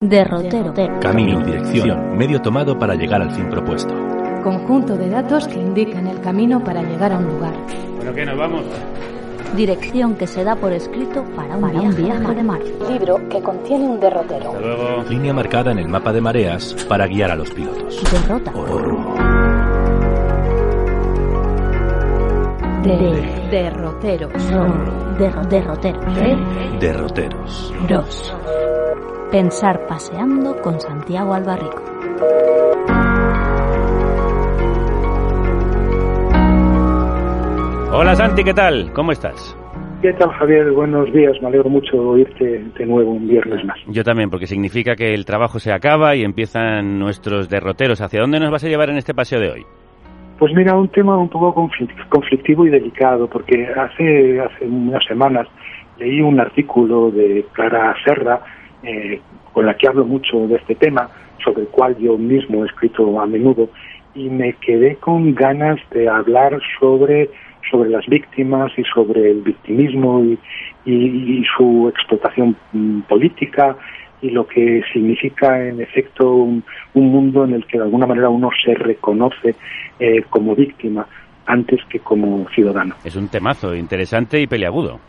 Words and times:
Derrotero. 0.00 0.72
Camino, 1.00 1.44
dirección, 1.44 2.16
medio 2.16 2.40
tomado 2.40 2.78
para 2.78 2.94
llegar 2.94 3.20
al 3.20 3.32
fin 3.32 3.48
propuesto. 3.50 3.92
Conjunto 4.44 4.96
de 4.96 5.10
datos 5.10 5.48
que 5.48 5.58
indican 5.58 6.06
el 6.06 6.20
camino 6.20 6.62
para 6.62 6.84
llegar 6.84 7.12
a 7.12 7.18
un 7.18 7.26
lugar. 7.26 7.52
¿Bueno 7.96 8.14
qué, 8.14 8.24
nos 8.24 8.38
vamos? 8.38 8.62
Dirección 9.56 10.14
que 10.14 10.28
se 10.28 10.44
da 10.44 10.54
por 10.54 10.72
escrito 10.72 11.24
para 11.34 11.56
un, 11.56 11.68
viaje, 11.96 12.32
de, 12.32 12.42
mar. 12.44 12.60
Libro 12.88 13.28
que 13.28 13.42
contiene 13.42 13.86
un 13.86 13.98
derrotero. 13.98 14.52
Hasta 14.52 14.60
luego. 14.60 15.02
Línea 15.10 15.34
marcada 15.34 15.72
en 15.72 15.80
el 15.80 15.88
mapa 15.88 16.12
de 16.12 16.20
mareas 16.20 16.74
para 16.88 17.08
guiar 17.08 17.32
a 17.32 17.34
los 17.34 17.50
pilotos. 17.50 18.00
Derrota. 18.12 18.52
O 18.54 18.66
rumbo. 18.78 19.14
De, 22.84 23.48
derroteros. 23.50 24.32
Derro- 24.32 25.48
derroteros. 25.48 26.14
Derroteros. 26.78 27.74
Dos. 27.88 28.32
Pensar 29.30 29.86
paseando 29.86 30.56
con 30.62 30.80
Santiago 30.80 31.34
Albarrico. 31.34 31.82
Hola 37.92 38.14
Santi, 38.14 38.44
¿qué 38.44 38.54
tal? 38.54 38.92
¿Cómo 38.92 39.12
estás? 39.12 39.56
¿Qué 40.02 40.12
tal, 40.12 40.30
Javier? 40.30 40.70
Buenos 40.70 41.12
días. 41.12 41.32
Me 41.42 41.48
alegro 41.48 41.68
mucho 41.68 41.92
de 41.96 41.98
oírte 41.98 42.64
de 42.78 42.86
nuevo 42.86 43.10
un 43.12 43.26
viernes 43.26 43.64
más. 43.64 43.76
Yo 43.88 44.04
también, 44.04 44.30
porque 44.30 44.46
significa 44.46 44.94
que 44.94 45.12
el 45.14 45.24
trabajo 45.24 45.58
se 45.58 45.72
acaba 45.72 46.14
y 46.14 46.22
empiezan 46.22 46.98
nuestros 47.00 47.48
derroteros. 47.48 48.00
¿Hacia 48.00 48.20
dónde 48.20 48.38
nos 48.38 48.50
vas 48.52 48.62
a 48.64 48.68
llevar 48.68 48.90
en 48.90 48.98
este 48.98 49.14
paseo 49.14 49.40
de 49.40 49.50
hoy? 49.50 49.62
Pues 50.38 50.54
mira, 50.54 50.76
un 50.76 50.88
tema 50.88 51.16
un 51.16 51.28
poco 51.28 51.52
conflic- 51.54 52.08
conflictivo 52.08 52.64
y 52.64 52.70
delicado, 52.70 53.26
porque 53.28 53.66
hace, 53.66 54.38
hace 54.40 54.66
unas 54.66 55.04
semanas 55.06 55.48
leí 55.98 56.20
un 56.20 56.38
artículo 56.38 57.10
de 57.10 57.44
Clara 57.52 57.92
Serra, 58.06 58.40
eh, 58.82 59.20
con 59.52 59.66
la 59.66 59.74
que 59.76 59.88
hablo 59.88 60.04
mucho 60.04 60.46
de 60.46 60.56
este 60.56 60.74
tema, 60.74 61.08
sobre 61.44 61.62
el 61.62 61.68
cual 61.68 61.96
yo 61.98 62.16
mismo 62.16 62.64
he 62.64 62.66
escrito 62.66 63.20
a 63.20 63.26
menudo, 63.26 63.68
y 64.14 64.28
me 64.30 64.54
quedé 64.54 64.96
con 64.96 65.34
ganas 65.34 65.78
de 65.90 66.08
hablar 66.08 66.58
sobre, 66.78 67.30
sobre 67.70 67.90
las 67.90 68.06
víctimas 68.06 68.72
y 68.76 68.82
sobre 68.84 69.30
el 69.30 69.42
victimismo 69.42 70.24
y, 70.24 70.38
su 71.56 71.88
explotación 71.88 72.56
mm, 72.72 73.00
política 73.02 73.76
y 74.22 74.30
lo 74.30 74.46
que 74.46 74.82
significa 74.92 75.62
en 75.68 75.80
efecto 75.80 76.32
un, 76.32 76.64
un 76.94 77.06
mundo 77.12 77.44
en 77.44 77.52
el 77.52 77.66
que 77.66 77.76
de 77.76 77.84
alguna 77.84 78.06
manera 78.06 78.30
uno 78.30 78.48
se 78.64 78.74
reconoce 78.74 79.54
eh, 80.00 80.22
como 80.30 80.54
víctima 80.54 81.06
antes 81.46 81.80
que 81.88 81.98
como 82.00 82.48
ciudadano. 82.50 82.94
Es 83.04 83.16
un 83.16 83.28
temazo 83.28 83.74
interesante 83.74 84.40
y 84.40 84.46
peliagudo. 84.46 85.00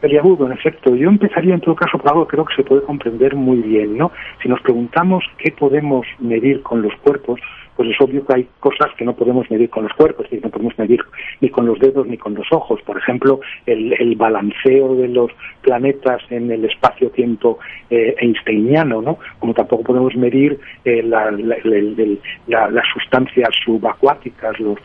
Peliagudo, 0.00 0.46
en 0.46 0.52
efecto. 0.52 0.94
Yo 0.96 1.08
empezaría 1.08 1.54
en 1.54 1.60
todo 1.60 1.74
caso 1.74 1.98
por 1.98 2.08
algo 2.08 2.26
que 2.26 2.32
creo 2.32 2.44
que 2.46 2.56
se 2.56 2.64
puede 2.64 2.82
comprender 2.82 3.34
muy 3.36 3.58
bien, 3.58 3.98
¿no? 3.98 4.12
Si 4.42 4.48
nos 4.48 4.60
preguntamos 4.62 5.24
qué 5.38 5.52
podemos 5.52 6.06
medir 6.18 6.62
con 6.62 6.80
los 6.80 6.94
cuerpos, 6.96 7.40
pues 7.80 7.92
es 7.92 8.00
obvio 8.02 8.26
que 8.26 8.34
hay 8.34 8.48
cosas 8.60 8.90
que 8.98 9.06
no 9.06 9.14
podemos 9.14 9.50
medir 9.50 9.70
con 9.70 9.84
los 9.84 9.94
cuerpos, 9.94 10.26
es 10.26 10.32
decir, 10.32 10.44
no 10.44 10.50
podemos 10.50 10.78
medir 10.78 11.00
ni 11.40 11.48
con 11.48 11.64
los 11.64 11.78
dedos 11.78 12.06
ni 12.06 12.18
con 12.18 12.34
los 12.34 12.46
ojos. 12.52 12.78
Por 12.82 12.98
ejemplo, 12.98 13.40
el, 13.64 14.14
balanceo 14.16 14.96
de 14.96 15.08
los 15.08 15.30
planetas 15.62 16.20
en 16.28 16.50
el 16.50 16.66
espacio-tiempo 16.66 17.58
eh, 17.88 18.14
einsteiniano, 18.18 19.00
¿no? 19.00 19.18
Como 19.38 19.54
tampoco 19.54 19.82
podemos 19.82 20.14
medir 20.14 20.60
eh, 20.84 21.02
las 21.02 22.84
sustancias 22.92 23.48
subacuáticas, 23.64 24.60
las 24.60 24.76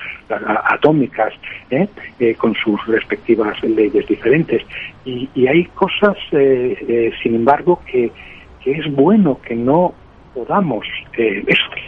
atómicas, 0.71 1.33
¿eh? 1.71 1.89
Con 2.37 2.55
sus 2.55 2.87
respectivas 2.87 3.61
leyes 3.61 4.07
diferentes. 4.07 4.61
Y, 5.03 5.27
hay 5.47 5.65
cosas, 5.65 6.15
sin 6.31 7.35
embargo, 7.35 7.81
que, 7.91 8.09
que 8.63 8.71
es 8.71 8.89
bueno 8.89 9.37
que 9.45 9.53
no 9.53 9.93
podamos. 10.35 10.85
Eh, 11.17 11.43
eso, 11.47 11.63
que, 11.73 11.81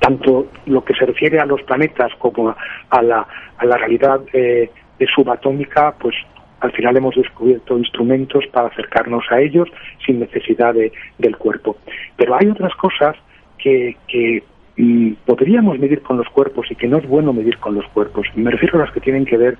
tanto 0.00 0.46
lo 0.66 0.84
que 0.84 0.94
se 0.94 1.06
refiere 1.06 1.38
a 1.40 1.46
los 1.46 1.62
planetas 1.62 2.12
como 2.18 2.54
a, 2.90 3.02
la, 3.02 3.26
a 3.58 3.64
la 3.64 3.76
realidad 3.76 4.20
eh, 4.32 4.70
de 4.98 5.06
subatómica, 5.06 5.94
pues 5.98 6.14
al 6.60 6.72
final 6.72 6.96
hemos 6.96 7.14
descubierto 7.14 7.76
instrumentos 7.78 8.44
para 8.52 8.68
acercarnos 8.68 9.24
a 9.30 9.40
ellos 9.40 9.68
sin 10.06 10.20
necesidad 10.20 10.72
de- 10.74 10.92
del 11.18 11.36
cuerpo. 11.36 11.76
Pero 12.16 12.34
hay 12.36 12.48
otras 12.48 12.74
cosas 12.76 13.16
que, 13.58 13.96
que 14.08 14.42
mm, 14.76 15.12
podríamos 15.26 15.78
medir 15.78 16.00
con 16.02 16.16
los 16.16 16.28
cuerpos 16.30 16.70
y 16.70 16.74
que 16.76 16.88
no 16.88 16.98
es 16.98 17.06
bueno 17.06 17.32
medir 17.32 17.58
con 17.58 17.74
los 17.74 17.86
cuerpos. 17.88 18.26
Me 18.34 18.50
refiero 18.50 18.78
a 18.78 18.84
las 18.84 18.92
que 18.94 19.00
tienen 19.00 19.24
que 19.26 19.36
ver 19.36 19.58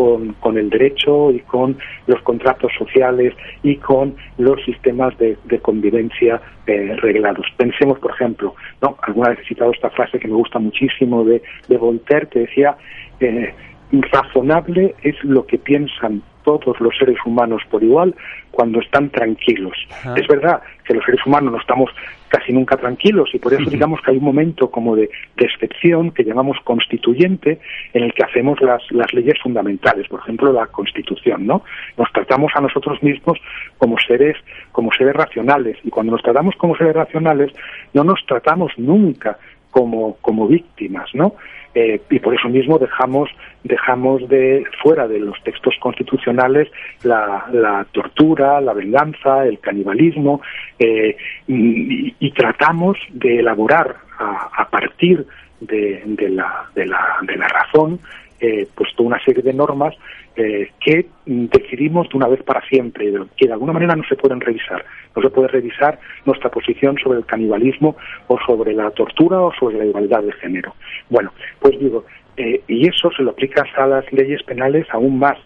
con, 0.00 0.32
con 0.40 0.56
el 0.56 0.70
derecho 0.70 1.30
y 1.30 1.40
con 1.40 1.76
los 2.06 2.22
contratos 2.22 2.72
sociales 2.78 3.34
y 3.62 3.76
con 3.76 4.16
los 4.38 4.64
sistemas 4.64 5.12
de, 5.18 5.36
convivencia 5.60 6.40
eh, 6.66 6.96
reglados. 7.02 7.46
Pensemos, 7.58 7.98
por 7.98 8.12
ejemplo, 8.12 8.54
¿no? 8.80 8.96
alguna 9.02 9.30
vez 9.30 9.40
he 9.40 9.48
citado 9.48 9.72
esta 9.72 9.90
frase 9.90 10.18
que 10.18 10.26
me 10.26 10.34
gusta 10.34 10.58
muchísimo 10.58 11.22
de, 11.24 11.42
de 11.68 11.76
Voltaire, 11.76 12.28
que 12.28 12.38
decía, 12.40 12.78
eh, 13.20 13.52
razonable 13.92 14.94
es 15.02 15.22
lo 15.22 15.44
que 15.44 15.58
piensan 15.58 16.22
todos 16.44 16.80
los 16.80 16.96
seres 16.96 17.18
humanos 17.24 17.62
por 17.70 17.82
igual 17.82 18.14
cuando 18.50 18.80
están 18.80 19.10
tranquilos. 19.10 19.76
Ajá. 19.90 20.14
Es 20.16 20.26
verdad 20.26 20.62
que 20.84 20.94
los 20.94 21.04
seres 21.04 21.24
humanos 21.24 21.52
no 21.52 21.60
estamos 21.60 21.90
casi 22.28 22.52
nunca 22.52 22.76
tranquilos 22.76 23.30
y 23.32 23.38
por 23.38 23.52
eso 23.52 23.64
digamos 23.70 24.00
que 24.00 24.12
hay 24.12 24.16
un 24.18 24.24
momento 24.24 24.70
como 24.70 24.96
de, 24.96 25.10
de 25.36 25.46
excepción 25.46 26.10
que 26.12 26.24
llamamos 26.24 26.58
constituyente 26.64 27.60
en 27.92 28.04
el 28.04 28.14
que 28.14 28.24
hacemos 28.24 28.60
las, 28.60 28.82
las 28.90 29.12
leyes 29.12 29.38
fundamentales, 29.42 30.08
por 30.08 30.20
ejemplo 30.20 30.52
la 30.52 30.66
constitución, 30.66 31.46
¿no? 31.46 31.62
Nos 31.96 32.12
tratamos 32.12 32.52
a 32.54 32.60
nosotros 32.60 33.02
mismos 33.02 33.38
como 33.78 33.96
seres, 33.98 34.36
como 34.72 34.90
seres 34.92 35.14
racionales 35.14 35.76
y 35.84 35.90
cuando 35.90 36.12
nos 36.12 36.22
tratamos 36.22 36.54
como 36.56 36.76
seres 36.76 36.94
racionales 36.94 37.52
no 37.94 38.04
nos 38.04 38.24
tratamos 38.26 38.72
nunca 38.76 39.38
como, 39.70 40.16
como 40.20 40.46
víctimas, 40.46 41.08
¿no? 41.14 41.34
Eh, 41.72 42.00
y 42.10 42.18
por 42.18 42.34
eso 42.34 42.48
mismo 42.48 42.78
dejamos 42.78 43.30
dejamos 43.62 44.28
de 44.28 44.64
fuera 44.82 45.06
de 45.06 45.20
los 45.20 45.40
textos 45.44 45.74
constitucionales 45.80 46.68
la, 47.04 47.46
la 47.52 47.86
tortura, 47.92 48.60
la 48.60 48.72
venganza, 48.72 49.46
el 49.46 49.60
canibalismo 49.60 50.40
eh, 50.80 51.16
y, 51.46 52.32
tratamos 52.32 52.98
de 53.10 53.38
elaborar 53.38 53.96
a, 54.18 54.68
partir 54.68 55.26
de, 55.60 56.02
la, 56.30 56.64
de, 56.74 56.86
la, 56.86 57.18
de 57.22 57.36
la 57.36 57.46
razón 57.46 58.00
eh, 58.40 58.66
pues 58.74 58.88
una 58.98 59.22
serie 59.22 59.42
de 59.42 59.52
normas 59.52 59.94
eh, 60.36 60.70
que 60.80 61.06
decidimos 61.26 62.08
de 62.08 62.16
una 62.16 62.28
vez 62.28 62.42
para 62.42 62.62
siempre, 62.68 63.12
que 63.36 63.46
de 63.46 63.52
alguna 63.52 63.72
manera 63.72 63.96
no 63.96 64.04
se 64.04 64.16
pueden 64.16 64.40
revisar. 64.40 64.84
No 65.14 65.22
se 65.22 65.30
puede 65.30 65.48
revisar 65.48 65.98
nuestra 66.24 66.50
posición 66.50 66.96
sobre 66.98 67.18
el 67.18 67.26
canibalismo 67.26 67.96
o 68.28 68.38
sobre 68.46 68.72
la 68.72 68.90
tortura 68.90 69.40
o 69.40 69.52
sobre 69.54 69.78
la 69.78 69.86
igualdad 69.86 70.22
de 70.22 70.32
género. 70.32 70.74
Bueno, 71.08 71.32
pues 71.60 71.78
digo, 71.78 72.04
eh, 72.36 72.62
y 72.68 72.88
eso 72.88 73.10
se 73.10 73.22
lo 73.22 73.30
aplicas 73.30 73.68
a 73.76 73.86
las 73.86 74.10
leyes 74.12 74.42
penales 74.44 74.86
aún 74.90 75.18
más. 75.18 75.38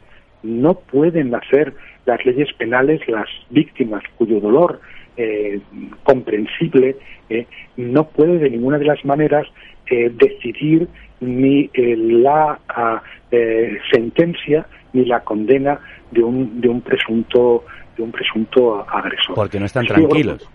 No 0.42 0.74
pueden 0.74 1.34
hacer 1.34 1.72
las 2.06 2.24
leyes 2.24 2.52
penales 2.52 3.00
las 3.08 3.28
víctimas 3.50 4.02
cuyo 4.16 4.40
dolor 4.40 4.80
eh, 5.16 5.60
comprensible 6.02 6.96
eh, 7.30 7.46
no 7.76 8.08
puede 8.08 8.38
de 8.38 8.50
ninguna 8.50 8.78
de 8.78 8.84
las 8.84 9.04
maneras 9.04 9.46
eh, 9.90 10.10
decidir 10.14 10.88
ni 11.20 11.70
eh, 11.72 11.96
la 11.96 12.58
ah, 12.68 13.02
eh, 13.30 13.78
sentencia 13.90 14.66
ni 14.92 15.04
la 15.04 15.20
condena 15.20 15.80
de 16.10 16.22
un 16.22 16.60
de 16.60 16.68
un 16.68 16.80
presunto 16.80 17.64
de 17.96 18.02
un 18.02 18.10
presunto 18.10 18.84
agresor. 18.88 19.34
Porque 19.34 19.58
no 19.58 19.66
están 19.66 19.86
yo 19.86 19.94
tranquilos. 19.94 20.48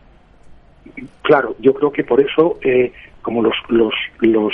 Claro, 1.21 1.55
yo 1.59 1.73
creo 1.73 1.91
que 1.91 2.03
por 2.03 2.19
eso, 2.19 2.57
eh, 2.61 2.91
como 3.21 3.41
los, 3.43 3.55
los, 3.69 3.93
los, 4.21 4.53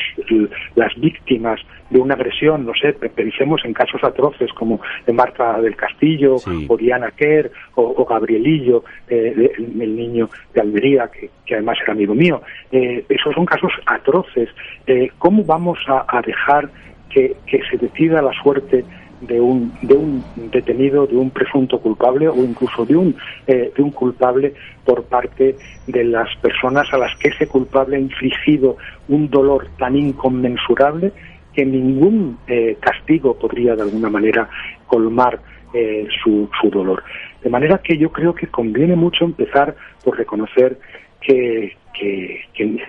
las 0.75 0.93
víctimas 0.99 1.59
de 1.89 1.99
una 1.99 2.15
agresión, 2.15 2.65
no 2.65 2.73
sé, 2.73 2.93
pe- 2.93 3.09
pensemos 3.09 3.63
en 3.63 3.73
casos 3.73 4.03
atroces 4.03 4.51
como 4.53 4.81
Marta 5.13 5.61
del 5.61 5.75
Castillo, 5.75 6.37
Sí. 6.39 6.65
o 6.67 6.75
Diana 6.77 7.11
Kerr, 7.11 7.51
o, 7.75 7.83
o 7.97 8.05
Gabrielillo, 8.05 8.83
eh, 9.07 9.51
el 9.57 9.95
niño 9.95 10.29
de 10.53 10.61
Almería, 10.61 11.09
que, 11.11 11.29
que 11.45 11.53
además 11.55 11.77
era 11.83 11.93
amigo 11.93 12.15
mío. 12.15 12.41
Eh, 12.71 13.05
esos 13.09 13.33
son 13.35 13.45
casos 13.45 13.71
atroces. 13.85 14.49
Eh, 14.87 15.11
¿Cómo 15.19 15.43
vamos 15.43 15.77
a, 15.87 16.05
a 16.07 16.21
dejar 16.21 16.69
que, 17.09 17.35
que 17.47 17.61
se 17.69 17.77
decida 17.77 18.21
la 18.21 18.33
suerte 18.43 18.83
de 19.27 19.39
un, 19.39 19.73
de 19.81 19.93
un 19.93 20.23
detenido, 20.51 21.07
de 21.07 21.15
un 21.15 21.29
presunto 21.29 21.79
culpable 21.79 22.27
o 22.27 22.37
incluso 22.37 22.85
de 22.85 22.95
un, 22.95 23.15
eh, 23.47 23.71
de 23.75 23.83
un 23.83 23.91
culpable 23.91 24.53
por 24.83 25.03
parte 25.05 25.55
de 25.87 26.03
las 26.03 26.33
personas 26.37 26.91
a 26.93 26.97
las 26.97 27.15
que 27.17 27.29
ese 27.29 27.47
culpable 27.47 27.97
ha 27.97 27.99
infligido 27.99 28.77
un 29.07 29.29
dolor 29.29 29.67
tan 29.77 29.95
inconmensurable 29.95 31.11
que 31.53 31.65
ningún 31.65 32.37
eh, 32.47 32.77
castigo 32.79 33.37
podría 33.37 33.75
de 33.75 33.83
alguna 33.83 34.09
manera 34.09 34.49
colmar 34.87 35.39
eh, 35.73 36.07
su, 36.23 36.49
su 36.61 36.69
dolor. 36.69 37.03
De 37.41 37.49
manera 37.49 37.79
que 37.79 37.97
yo 37.97 38.11
creo 38.11 38.33
que 38.33 38.47
conviene 38.47 38.95
mucho 38.95 39.25
empezar 39.25 39.75
por 40.03 40.17
reconocer 40.17 40.79
que, 41.21 41.75
que, 41.99 42.41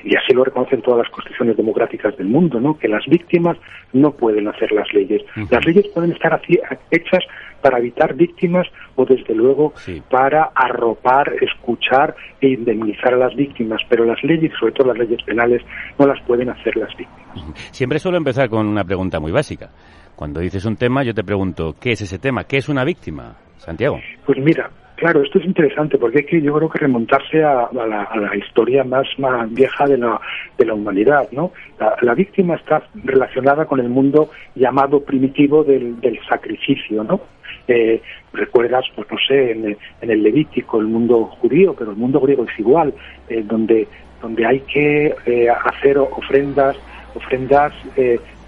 y 0.04 0.16
así 0.16 0.32
lo 0.34 0.44
reconocen 0.44 0.82
todas 0.82 0.98
las 0.98 1.10
constituciones 1.10 1.56
democráticas 1.56 2.16
del 2.16 2.28
mundo, 2.28 2.60
¿no? 2.60 2.78
que 2.78 2.88
las 2.88 3.04
víctimas 3.06 3.56
no 3.92 4.12
pueden 4.12 4.48
hacer 4.48 4.72
las 4.72 4.92
leyes. 4.92 5.22
Las 5.50 5.64
leyes 5.64 5.86
pueden 5.88 6.12
estar 6.12 6.40
hechas 6.90 7.24
para 7.62 7.78
evitar 7.78 8.14
víctimas 8.14 8.66
o 8.94 9.04
desde 9.04 9.34
luego 9.34 9.72
para 10.10 10.50
arropar, 10.54 11.32
escuchar 11.40 12.14
e 12.40 12.48
indemnizar 12.48 13.14
a 13.14 13.16
las 13.16 13.34
víctimas, 13.34 13.80
pero 13.88 14.04
las 14.04 14.22
leyes, 14.22 14.52
sobre 14.58 14.72
todo 14.72 14.88
las 14.88 14.98
leyes 14.98 15.22
penales, 15.24 15.62
no 15.98 16.06
las 16.06 16.20
pueden 16.22 16.50
hacer 16.50 16.76
las 16.76 16.94
víctimas. 16.96 17.54
Siempre 17.72 17.98
suelo 17.98 18.18
empezar 18.18 18.48
con 18.48 18.66
una 18.66 18.84
pregunta 18.84 19.20
muy 19.20 19.32
básica. 19.32 19.70
Cuando 20.14 20.40
dices 20.40 20.64
un 20.64 20.76
tema, 20.76 21.02
yo 21.02 21.12
te 21.12 21.24
pregunto, 21.24 21.74
¿qué 21.80 21.92
es 21.92 22.00
ese 22.00 22.18
tema? 22.18 22.44
¿Qué 22.44 22.56
es 22.56 22.68
una 22.68 22.84
víctima? 22.84 23.36
Santiago. 23.58 23.98
Pues 24.24 24.38
mira, 24.38 24.70
Claro, 24.96 25.22
esto 25.22 25.38
es 25.38 25.44
interesante 25.44 25.98
porque 25.98 26.18
hay 26.18 26.24
que 26.24 26.40
yo 26.40 26.54
creo 26.54 26.70
que 26.70 26.78
remontarse 26.78 27.44
a, 27.44 27.68
la, 27.70 28.34
historia 28.34 28.82
más, 28.82 29.06
más 29.18 29.52
vieja 29.52 29.86
de 29.86 29.98
la, 29.98 30.18
de 30.56 30.64
la 30.64 30.72
humanidad, 30.72 31.28
¿no? 31.32 31.52
La, 32.00 32.14
víctima 32.14 32.54
está 32.54 32.82
relacionada 33.04 33.66
con 33.66 33.78
el 33.78 33.90
mundo 33.90 34.30
llamado 34.54 35.00
primitivo 35.00 35.64
del, 35.64 35.98
sacrificio, 36.26 37.04
¿no? 37.04 37.20
Eh, 37.68 38.00
recuerdas, 38.32 38.86
pues 38.94 39.06
no 39.10 39.18
sé, 39.18 39.50
en, 39.52 39.76
el 40.00 40.22
Levítico, 40.22 40.80
el 40.80 40.86
mundo 40.86 41.26
judío, 41.26 41.74
pero 41.78 41.90
el 41.90 41.98
mundo 41.98 42.18
griego 42.20 42.44
es 42.44 42.58
igual, 42.58 42.94
eh, 43.28 43.42
donde 43.44 43.86
donde 44.22 44.46
hay 44.46 44.60
que 44.60 45.14
eh, 45.26 45.48
hacer 45.50 45.98
ofrendas, 45.98 46.74
ofrendas 47.14 47.74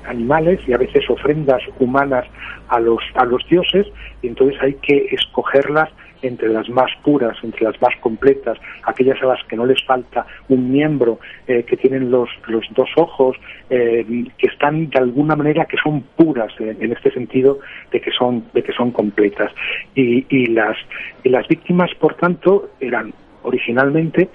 animales 0.07 0.61
y 0.67 0.73
a 0.73 0.79
veces 0.79 1.09
ofrendas 1.11 1.61
humanas 1.79 2.25
a 2.69 2.81
los 2.81 3.03
a 3.17 3.27
los 3.27 3.47
dioses 3.51 3.87
y 4.23 4.29
entonces 4.29 4.59
hay 4.63 4.73
que 4.75 5.09
escogerlas 5.13 5.91
entre 6.23 6.49
las 6.49 6.69
más 6.69 6.91
puras, 7.03 7.37
entre 7.43 7.65
las 7.65 7.81
más 7.81 7.95
completas, 8.01 8.59
aquellas 8.85 9.21
a 9.23 9.27
las 9.27 9.45
que 9.45 9.57
no 9.57 9.67
les 9.67 9.83
falta 9.85 10.27
un 10.49 10.71
miembro, 10.71 11.19
eh, 11.47 11.65
que 11.65 11.77
tienen 11.77 12.11
los, 12.11 12.29
los 12.47 12.65
dos 12.75 12.89
ojos, 12.97 13.37
eh, 13.71 14.05
que 14.37 14.47
están 14.47 14.89
de 14.91 14.99
alguna 14.99 15.37
manera 15.37 15.65
que 15.67 15.77
son 15.77 16.03
puras 16.17 16.53
eh, 16.61 16.77
en 16.81 16.93
este 16.93 17.11
sentido 17.11 17.59
de 17.93 18.01
que 18.01 18.11
son 18.11 18.45
de 18.53 18.63
que 18.63 18.73
son 18.73 18.91
completas. 18.91 19.53
Y, 19.95 20.27
y 20.29 20.47
las 20.47 20.77
y 21.23 21.29
las 21.29 21.47
víctimas 21.49 21.91
por 21.99 22.15
tanto 22.15 22.71
eran 22.81 23.13
originalmente 23.43 24.29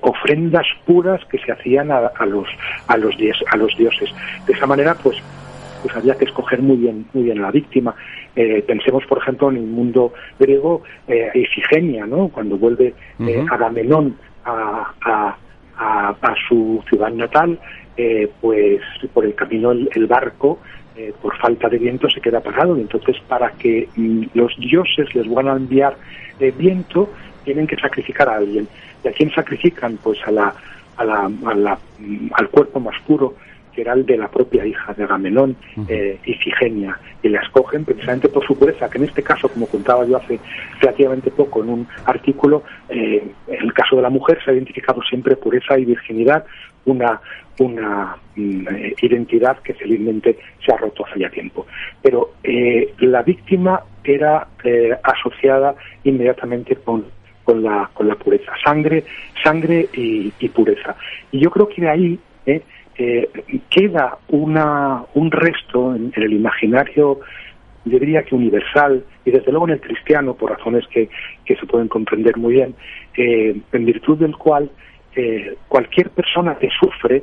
ofrendas 0.00 0.66
puras 0.86 1.22
que 1.26 1.38
se 1.38 1.52
hacían 1.52 1.90
a, 1.90 2.06
a 2.06 2.24
los 2.24 2.48
a 2.86 2.96
los 2.96 3.14
a 3.52 3.56
los 3.58 3.76
dioses. 3.76 4.10
De 4.46 4.54
esa 4.54 4.66
manera 4.66 4.94
pues 4.94 5.22
pues 5.82 5.94
había 5.96 6.14
que 6.14 6.24
escoger 6.24 6.60
muy 6.62 6.76
bien, 6.76 7.06
muy 7.12 7.24
bien 7.24 7.38
a 7.38 7.42
la 7.42 7.50
víctima. 7.50 7.94
Eh, 8.34 8.62
pensemos, 8.66 9.04
por 9.06 9.18
ejemplo, 9.18 9.50
en 9.50 9.56
el 9.56 9.66
mundo 9.66 10.12
griego, 10.38 10.82
eh, 11.06 11.30
Ifigenia, 11.34 12.06
¿no? 12.06 12.28
Cuando 12.28 12.56
vuelve 12.56 12.94
eh, 13.20 13.46
Agamenón 13.50 14.16
a, 14.44 14.92
a, 15.02 15.36
a, 15.76 16.34
su 16.48 16.82
ciudad 16.88 17.10
natal, 17.10 17.58
eh, 17.96 18.30
pues 18.40 18.80
por 19.12 19.24
el 19.24 19.34
camino 19.34 19.72
el, 19.72 20.06
barco, 20.06 20.58
por 21.22 21.36
falta 21.38 21.68
de 21.68 21.78
viento, 21.78 22.08
se 22.10 22.20
queda 22.20 22.40
parado. 22.40 22.76
Y 22.76 22.80
entonces, 22.80 23.16
para 23.28 23.50
que 23.52 23.88
mm, 23.94 24.24
los 24.34 24.56
dioses 24.58 25.14
les 25.14 25.28
van 25.28 25.48
a 25.48 25.52
enviar 25.52 25.96
viento, 26.56 27.10
tienen 27.44 27.66
que 27.66 27.76
sacrificar 27.76 28.28
a 28.28 28.36
alguien. 28.36 28.68
¿Y 29.04 29.08
a 29.08 29.12
quién 29.12 29.30
sacrifican? 29.30 29.96
Pues 30.02 30.18
a 30.26 30.32
la, 30.32 30.54
a 30.96 31.04
la, 31.04 31.30
a 31.46 31.54
la, 31.54 31.78
mm, 31.98 32.30
al 32.34 32.48
cuerpo 32.48 32.80
más 32.80 33.00
puro 33.06 33.34
de 33.84 34.16
la 34.16 34.28
propia 34.28 34.66
hija 34.66 34.92
de 34.94 35.04
Agamenón, 35.04 35.56
eh, 35.88 36.18
Ifigenia, 36.24 36.98
y 37.22 37.28
la 37.28 37.40
escogen 37.40 37.84
precisamente 37.84 38.28
por 38.28 38.44
su 38.44 38.58
pureza, 38.58 38.90
que 38.90 38.98
en 38.98 39.04
este 39.04 39.22
caso, 39.22 39.48
como 39.48 39.66
contaba 39.66 40.04
yo 40.04 40.16
hace 40.16 40.40
relativamente 40.80 41.30
poco 41.30 41.62
en 41.62 41.70
un 41.70 41.88
artículo, 42.04 42.64
eh, 42.88 43.22
en 43.46 43.62
el 43.62 43.72
caso 43.72 43.96
de 43.96 44.02
la 44.02 44.10
mujer 44.10 44.40
se 44.44 44.50
ha 44.50 44.54
identificado 44.54 45.00
siempre 45.02 45.36
pureza 45.36 45.78
y 45.78 45.84
virginidad, 45.84 46.44
una, 46.86 47.20
una 47.60 48.16
mm, 48.34 48.66
eh, 48.68 48.94
identidad 49.00 49.58
que 49.58 49.74
felizmente 49.74 50.38
se 50.64 50.72
ha 50.72 50.76
roto 50.76 51.06
hace 51.06 51.20
ya 51.20 51.30
tiempo. 51.30 51.66
Pero 52.02 52.32
la 52.98 53.22
víctima 53.22 53.82
era 54.02 54.48
asociada 55.04 55.74
inmediatamente 56.02 56.76
con 56.76 57.04
con 57.44 57.62
la, 57.62 57.88
con 57.94 58.06
la 58.06 58.14
pureza, 58.14 58.52
sangre, 58.62 59.04
sangre 59.42 59.88
y, 59.94 60.30
y 60.38 60.48
pureza. 60.50 60.94
Y 61.32 61.40
yo 61.40 61.50
creo 61.50 61.66
que 61.66 61.80
de 61.80 61.88
ahí 61.88 62.18
eh, 62.48 62.62
eh, 62.98 63.28
queda 63.70 64.18
una, 64.28 65.04
un 65.14 65.30
resto 65.30 65.94
en, 65.94 66.12
el 66.16 66.32
imaginario, 66.32 67.20
yo 67.84 67.98
diría 67.98 68.24
que 68.24 68.34
universal, 68.34 69.04
y 69.24 69.30
desde 69.30 69.52
luego 69.52 69.68
en 69.68 69.74
el 69.74 69.80
cristiano, 69.80 70.34
por 70.34 70.50
razones 70.50 70.84
que, 70.88 71.08
se 71.46 71.66
pueden 71.66 71.88
comprender 71.88 72.36
muy 72.36 72.54
bien, 72.54 72.74
eh, 73.16 73.56
en 73.72 73.84
virtud 73.84 74.18
del 74.18 74.36
cual 74.36 74.70
eh, 75.14 75.54
cualquier 75.68 76.10
persona 76.10 76.56
que 76.58 76.68
sufre 76.70 77.22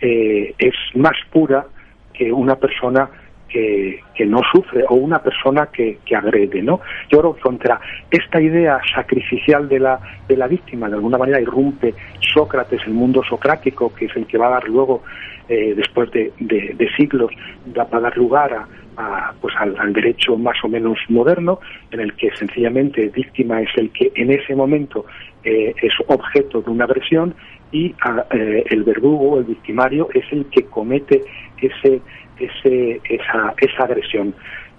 es 0.00 0.74
más 0.94 1.16
pura 1.32 1.66
que 2.14 2.32
una 2.32 2.56
persona 2.56 3.10
que, 3.48 4.00
no 4.26 4.40
sufre 4.52 4.84
o 4.88 4.94
una 4.94 5.20
persona 5.20 5.66
que, 5.66 5.98
que, 6.04 6.14
agrede, 6.14 6.62
¿no? 6.62 6.80
Yo 7.10 7.20
creo 7.20 7.34
que 7.34 7.40
contra 7.40 7.80
esta 8.10 8.40
idea 8.40 8.80
sacrificial 8.94 9.68
de 9.68 9.78
la, 9.78 10.00
de 10.28 10.36
la 10.36 10.46
víctima, 10.46 10.88
de 10.88 10.96
alguna 10.96 11.18
manera 11.18 11.40
irrumpe 11.40 11.94
Sócrates, 12.34 12.80
el 12.86 12.94
mundo 12.94 13.22
socrático, 13.28 13.94
que 13.94 14.06
es 14.06 14.16
el 14.16 14.26
que 14.26 14.38
va 14.38 14.48
a 14.48 14.50
dar 14.50 14.68
luego, 14.68 15.02
eh, 15.48 15.72
después 15.74 16.10
de, 16.10 16.32
de, 16.38 16.88
siglos, 16.96 17.32
va 17.76 17.88
a 17.90 18.00
dar 18.00 18.16
lugar 18.16 18.52
a, 18.52 19.32
pues 19.40 19.54
al, 19.56 19.92
derecho 19.92 20.36
más 20.36 20.56
o 20.62 20.68
menos 20.68 20.98
moderno, 21.08 21.60
en 21.90 22.00
el 22.00 22.14
que 22.14 22.34
sencillamente 22.36 23.08
víctima 23.08 23.62
es 23.62 23.70
el 23.76 23.90
que 23.90 24.12
en 24.14 24.30
ese 24.30 24.54
momento 24.54 25.06
eh, 25.44 25.72
es 25.80 25.92
objeto 26.08 26.60
de 26.60 26.70
una 26.70 26.84
agresión 26.84 27.34
y 27.70 27.94
eh, 28.32 28.64
el 28.66 28.82
verdugo, 28.82 29.38
el 29.38 29.44
victimario, 29.44 30.08
es 30.12 30.24
el 30.32 30.46
que 30.46 30.64
comete 30.64 31.22
ese 31.60 32.00
ese, 32.38 33.00
esa, 33.08 33.54
esa 33.58 33.84
agresión. 33.84 34.34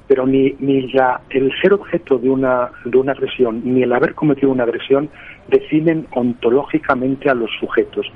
Pero 0.07 0.25
ni, 0.25 0.55
ni 0.59 0.91
la, 0.91 1.21
el 1.29 1.51
ser 1.61 1.73
objeto 1.73 2.17
de 2.17 2.29
una, 2.29 2.71
de 2.83 2.97
una 2.97 3.11
agresión 3.11 3.61
ni 3.63 3.83
el 3.83 3.93
haber 3.93 4.15
cometido 4.15 4.51
una 4.51 4.63
agresión 4.63 5.09
definen 5.47 6.07
ontológicamente 6.11 7.29
a 7.29 7.35
los 7.35 7.51
sujetos. 7.59 8.11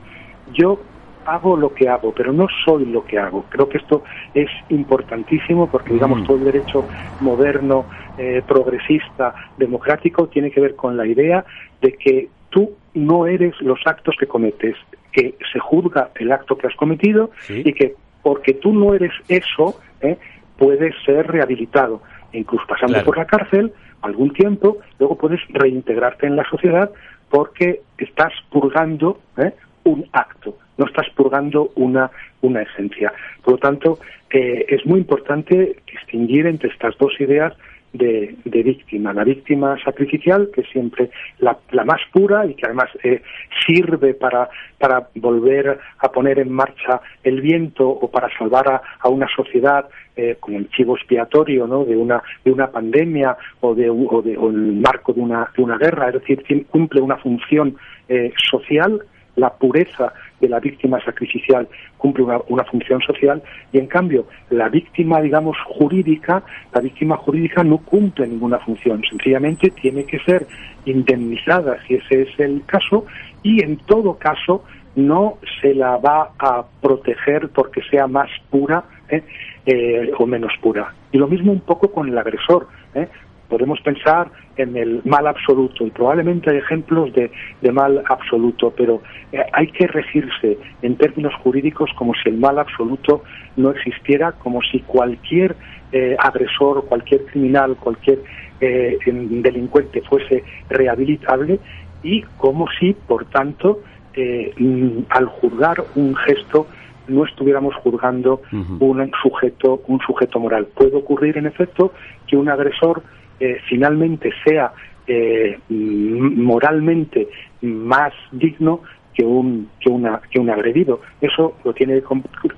Yo 0.53 0.79
hago 1.25 1.55
lo 1.55 1.73
que 1.73 1.87
hago, 1.87 2.13
pero 2.13 2.33
no 2.33 2.47
soy 2.65 2.85
lo 2.85 3.05
que 3.05 3.17
hago. 3.17 3.45
Creo 3.49 3.69
que 3.69 3.77
esto 3.77 4.03
es 4.33 4.49
importantísimo 4.69 5.69
porque, 5.69 5.93
digamos, 5.93 6.21
mm. 6.21 6.25
todo 6.25 6.37
el 6.37 6.43
derecho 6.45 6.85
moderno, 7.21 7.85
eh, 8.17 8.41
progresista, 8.47 9.33
democrático, 9.57 10.27
tiene 10.27 10.51
que 10.51 10.61
ver 10.61 10.75
con 10.75 10.97
la 10.97 11.05
idea 11.05 11.45
de 11.81 11.93
que 11.93 12.29
tú 12.49 12.71
no 12.93 13.25
eres 13.25 13.59
los 13.61 13.79
actos 13.85 14.15
que 14.19 14.27
cometes, 14.27 14.75
que 15.11 15.35
se 15.51 15.59
juzga 15.59 16.09
el 16.15 16.31
acto 16.31 16.57
que 16.57 16.67
has 16.67 16.75
cometido 16.75 17.31
y 17.49 17.73
que 17.73 17.95
porque 18.23 18.53
tú 18.53 18.73
no 18.73 18.93
eres 18.95 19.11
eso, 19.27 19.79
¿eh? 20.01 20.17
puedes 20.57 20.95
ser 21.05 21.27
rehabilitado, 21.27 22.01
incluso 22.31 22.65
pasando 22.67 23.03
por 23.03 23.17
la 23.17 23.25
cárcel 23.25 23.73
algún 24.01 24.33
tiempo, 24.33 24.77
luego 24.99 25.17
puedes 25.17 25.39
reintegrarte 25.49 26.27
en 26.27 26.35
la 26.35 26.43
sociedad 26.49 26.89
porque 27.29 27.81
estás 27.97 28.33
purgando 28.49 29.19
¿eh? 29.37 29.53
un 29.83 30.07
acto, 30.11 30.57
no 30.77 30.85
estás 30.85 31.09
purgando 31.15 31.71
una, 31.75 32.09
una 32.41 32.61
esencia. 32.61 33.13
Por 33.43 33.53
lo 33.53 33.57
tanto, 33.57 33.99
eh, 34.29 34.65
es 34.69 34.85
muy 34.85 34.99
importante 34.99 35.77
distinguir 35.91 36.47
entre 36.47 36.69
estas 36.69 36.97
dos 36.97 37.13
ideas 37.19 37.53
de, 37.93 38.35
víctima. 38.45 39.13
La 39.13 39.23
víctima 39.23 39.77
sacrificial, 39.83 40.49
que 40.53 40.63
siempre 40.63 41.11
la, 41.39 41.57
más 41.85 42.01
pura 42.11 42.45
y 42.45 42.55
que 42.55 42.65
además 42.65 42.89
eh, 43.03 43.21
sirve 43.65 44.13
para, 44.13 44.49
para 44.79 45.07
volver 45.15 45.79
a 45.99 46.11
poner 46.11 46.39
en 46.39 46.51
marcha 46.51 47.01
el 47.23 47.41
viento 47.41 47.87
o 47.87 48.09
para 48.09 48.29
salvar 48.37 48.81
a, 48.99 49.09
una 49.09 49.27
sociedad 49.35 49.87
eh, 50.15 50.37
como 50.39 50.57
el 50.57 50.69
chivo 50.69 50.95
expiatorio 50.95 51.67
¿no? 51.67 51.85
de, 51.85 51.95
una, 51.95 52.21
de 52.43 52.51
una 52.51 52.71
pandemia 52.71 53.37
o, 53.61 53.75
de, 53.75 53.89
o, 53.89 54.21
de, 54.21 54.37
o 54.37 54.49
el 54.49 54.73
marco 54.73 55.13
de 55.13 55.21
una, 55.21 55.49
de 55.55 55.63
una 55.63 55.77
guerra. 55.77 56.09
Es 56.09 56.15
decir, 56.15 56.65
cumple 56.67 57.01
una 57.01 57.17
función 57.17 57.77
eh, 58.09 58.33
social 58.51 59.03
la 59.35 59.51
pureza 59.53 60.13
de 60.39 60.49
la 60.49 60.59
víctima 60.59 61.03
sacrificial 61.03 61.67
cumple 61.97 62.25
una, 62.47 62.63
función 62.65 63.01
social 63.01 63.41
y 63.71 63.79
en 63.79 63.87
cambio 63.87 64.27
la 64.49 64.69
víctima, 64.69 65.21
digamos, 65.21 65.57
jurídica, 65.65 66.43
la 66.73 66.81
víctima 66.81 67.17
jurídica 67.17 67.63
no 67.63 67.77
cumple 67.79 68.27
ninguna 68.27 68.59
función, 68.59 69.01
sencillamente 69.09 69.71
tiene 69.71 70.05
que 70.05 70.19
ser 70.19 70.47
indemnizada 70.85 71.77
si 71.87 71.95
ese 71.95 72.23
es 72.23 72.39
el 72.39 72.63
caso 72.65 73.05
y 73.41 73.63
en 73.63 73.77
todo 73.77 74.17
caso 74.17 74.63
no 74.95 75.39
se 75.61 75.73
la 75.73 75.97
va 75.97 76.31
a 76.37 76.65
proteger 76.81 77.49
porque 77.49 77.81
sea 77.89 78.07
más 78.07 78.29
pura 78.49 78.83
¿eh? 79.09 79.23
Eh, 79.65 80.11
o 80.17 80.25
menos 80.25 80.51
pura. 80.61 80.93
Y 81.11 81.17
lo 81.17 81.27
mismo 81.27 81.51
un 81.51 81.61
poco 81.61 81.91
con 81.91 82.07
el 82.09 82.17
agresor. 82.17 82.67
¿eh? 82.93 83.07
Podemos 83.53 83.79
pensar 83.81 84.31
en 84.57 84.75
el 84.75 85.01
mal 85.05 85.27
absoluto 85.27 85.85
y 85.85 85.91
probablemente 85.91 86.49
hay 86.49 86.57
ejemplos 86.57 87.13
de, 87.13 87.29
mal 87.71 88.01
absoluto, 88.09 88.73
pero 88.75 89.03
eh, 89.31 89.45
hay 89.53 89.67
que 89.67 89.85
regirse 89.85 90.57
en 90.81 90.95
términos 90.95 91.35
jurídicos 91.43 91.91
como 91.95 92.15
si 92.15 92.29
el 92.29 92.39
mal 92.39 92.57
absoluto 92.57 93.21
no 93.55 93.69
existiera, 93.69 94.31
como 94.31 94.63
si 94.63 94.79
cualquier 94.79 95.55
eh, 95.91 96.15
agresor, 96.17 96.85
cualquier 96.85 97.25
criminal, 97.27 97.75
cualquier 97.75 98.23
eh, 98.59 98.97
delincuente 99.05 100.01
fuese 100.01 100.43
rehabilitable 100.67 101.59
y 102.01 102.23
como 102.39 102.65
si, 102.79 102.93
por 102.93 103.25
tanto, 103.25 103.81
mm, 104.17 105.01
al 105.09 105.27
juzgar 105.27 105.83
un 105.93 106.15
gesto 106.15 106.65
no 107.07 107.25
estuviéramos 107.25 107.75
juzgando 107.75 108.41
un 108.79 109.11
sujeto 109.21 109.81
un 109.87 109.99
sujeto 109.99 110.39
moral. 110.39 110.67
Puede 110.73 110.95
ocurrir, 110.95 111.37
en 111.37 111.45
efecto, 111.45 111.91
que 112.27 112.37
un 112.37 112.49
agresor 112.49 113.03
eh, 113.39 113.57
finalmente 113.67 114.31
sea 114.45 114.71
eh, 115.07 115.59
moralmente 115.69 117.27
más 117.61 118.13
digno 118.31 118.81
que 119.13 119.23
un 119.23 119.69
que 119.79 119.89
una 119.89 120.21
que 120.31 120.39
un 120.39 120.49
agredido. 120.49 121.01
Eso 121.21 121.55
lo 121.63 121.73
tiene 121.73 122.01
que 122.01 122.07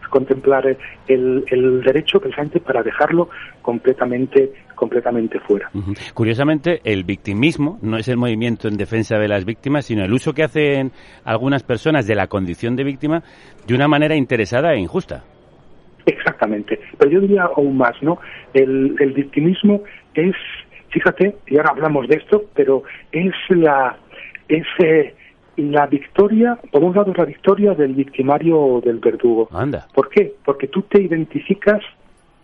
contemplar 0.10 0.78
el, 1.08 1.44
el 1.48 1.82
derecho 1.82 2.20
precisamente 2.20 2.60
para 2.60 2.82
dejarlo 2.82 3.30
completamente 3.62 4.54
completamente 4.74 5.40
fuera. 5.40 5.70
Curiosamente 6.14 6.82
el 6.84 7.04
victimismo 7.04 7.80
no 7.82 7.98
es 7.98 8.08
el 8.08 8.18
movimiento 8.18 8.68
en 8.68 8.78
defensa 8.78 9.18
de 9.18 9.28
las 9.28 9.46
víctimas 9.46 9.86
sino 9.86 10.04
el 10.04 10.14
uso 10.14 10.34
que 10.34 10.44
hacen 10.44 10.92
algunas 11.24 11.64
personas 11.64 12.08
de 12.08 12.16
la 12.16 12.28
condición 12.28 12.76
de 12.76 12.84
víctima 12.84 13.24
de 13.68 13.76
una 13.76 13.88
manera 13.88 14.16
interesada 14.16 14.74
e 14.74 14.80
injusta. 14.80 15.24
Exactamente. 16.06 16.80
Pero 17.00 17.12
yo 17.12 17.20
diría 17.20 17.44
aún 17.44 17.78
más 17.78 17.96
no 18.02 18.20
el, 18.54 18.96
el 19.00 19.14
victimismo 19.14 19.82
es 20.14 20.36
Fíjate, 20.96 21.36
y 21.48 21.58
ahora 21.58 21.72
hablamos 21.72 22.08
de 22.08 22.16
esto, 22.16 22.46
pero 22.54 22.84
es 23.12 23.34
la, 23.50 23.98
es, 24.48 24.66
eh, 24.82 25.14
la 25.58 25.88
victoria, 25.88 26.58
por 26.72 26.86
un 26.86 26.96
lado 26.96 27.12
es 27.12 27.18
la 27.18 27.26
victoria 27.26 27.74
del 27.74 27.96
victimario 27.96 28.58
o 28.58 28.80
del 28.80 29.00
verdugo. 29.00 29.50
Anda. 29.52 29.88
¿Por 29.94 30.08
qué? 30.08 30.36
Porque 30.46 30.70
tú 30.70 30.84
te 30.84 31.02
identificas 31.02 31.82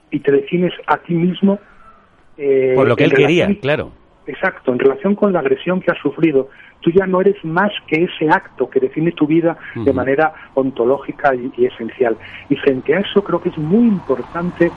y 0.09 0.19
te 0.19 0.33
defines 0.33 0.73
a 0.85 0.97
ti 0.97 1.13
mismo. 1.13 1.59
Eh, 2.37 2.73
por 2.75 2.89
lo 2.89 2.97
que 2.97 3.05
él 3.05 3.13
quería, 3.13 3.47
claro. 3.61 3.93
Exacto, 4.27 4.73
en 4.73 4.79
relación 4.79 5.15
con 5.15 5.31
la 5.31 5.39
agresión 5.39 5.79
que 5.79 5.91
has 5.91 5.99
sufrido. 5.99 6.49
Tú 6.81 6.91
ya 6.91 7.07
no 7.07 7.21
eres 7.21 7.37
más 7.45 7.71
que 7.87 8.03
ese 8.03 8.29
acto 8.29 8.69
que 8.69 8.81
define 8.81 9.13
tu 9.13 9.27
vida 9.27 9.57
de 9.75 9.93
manera 9.93 10.33
ontológica 10.55 11.33
y 11.35 11.65
esencial. 11.65 12.17
Y 12.49 12.57
frente 12.57 12.95
a 12.95 12.99
eso 12.99 13.23
creo 13.23 13.41
que 13.41 13.47
es 13.47 13.57
muy 13.57 13.87
importante 13.87 14.69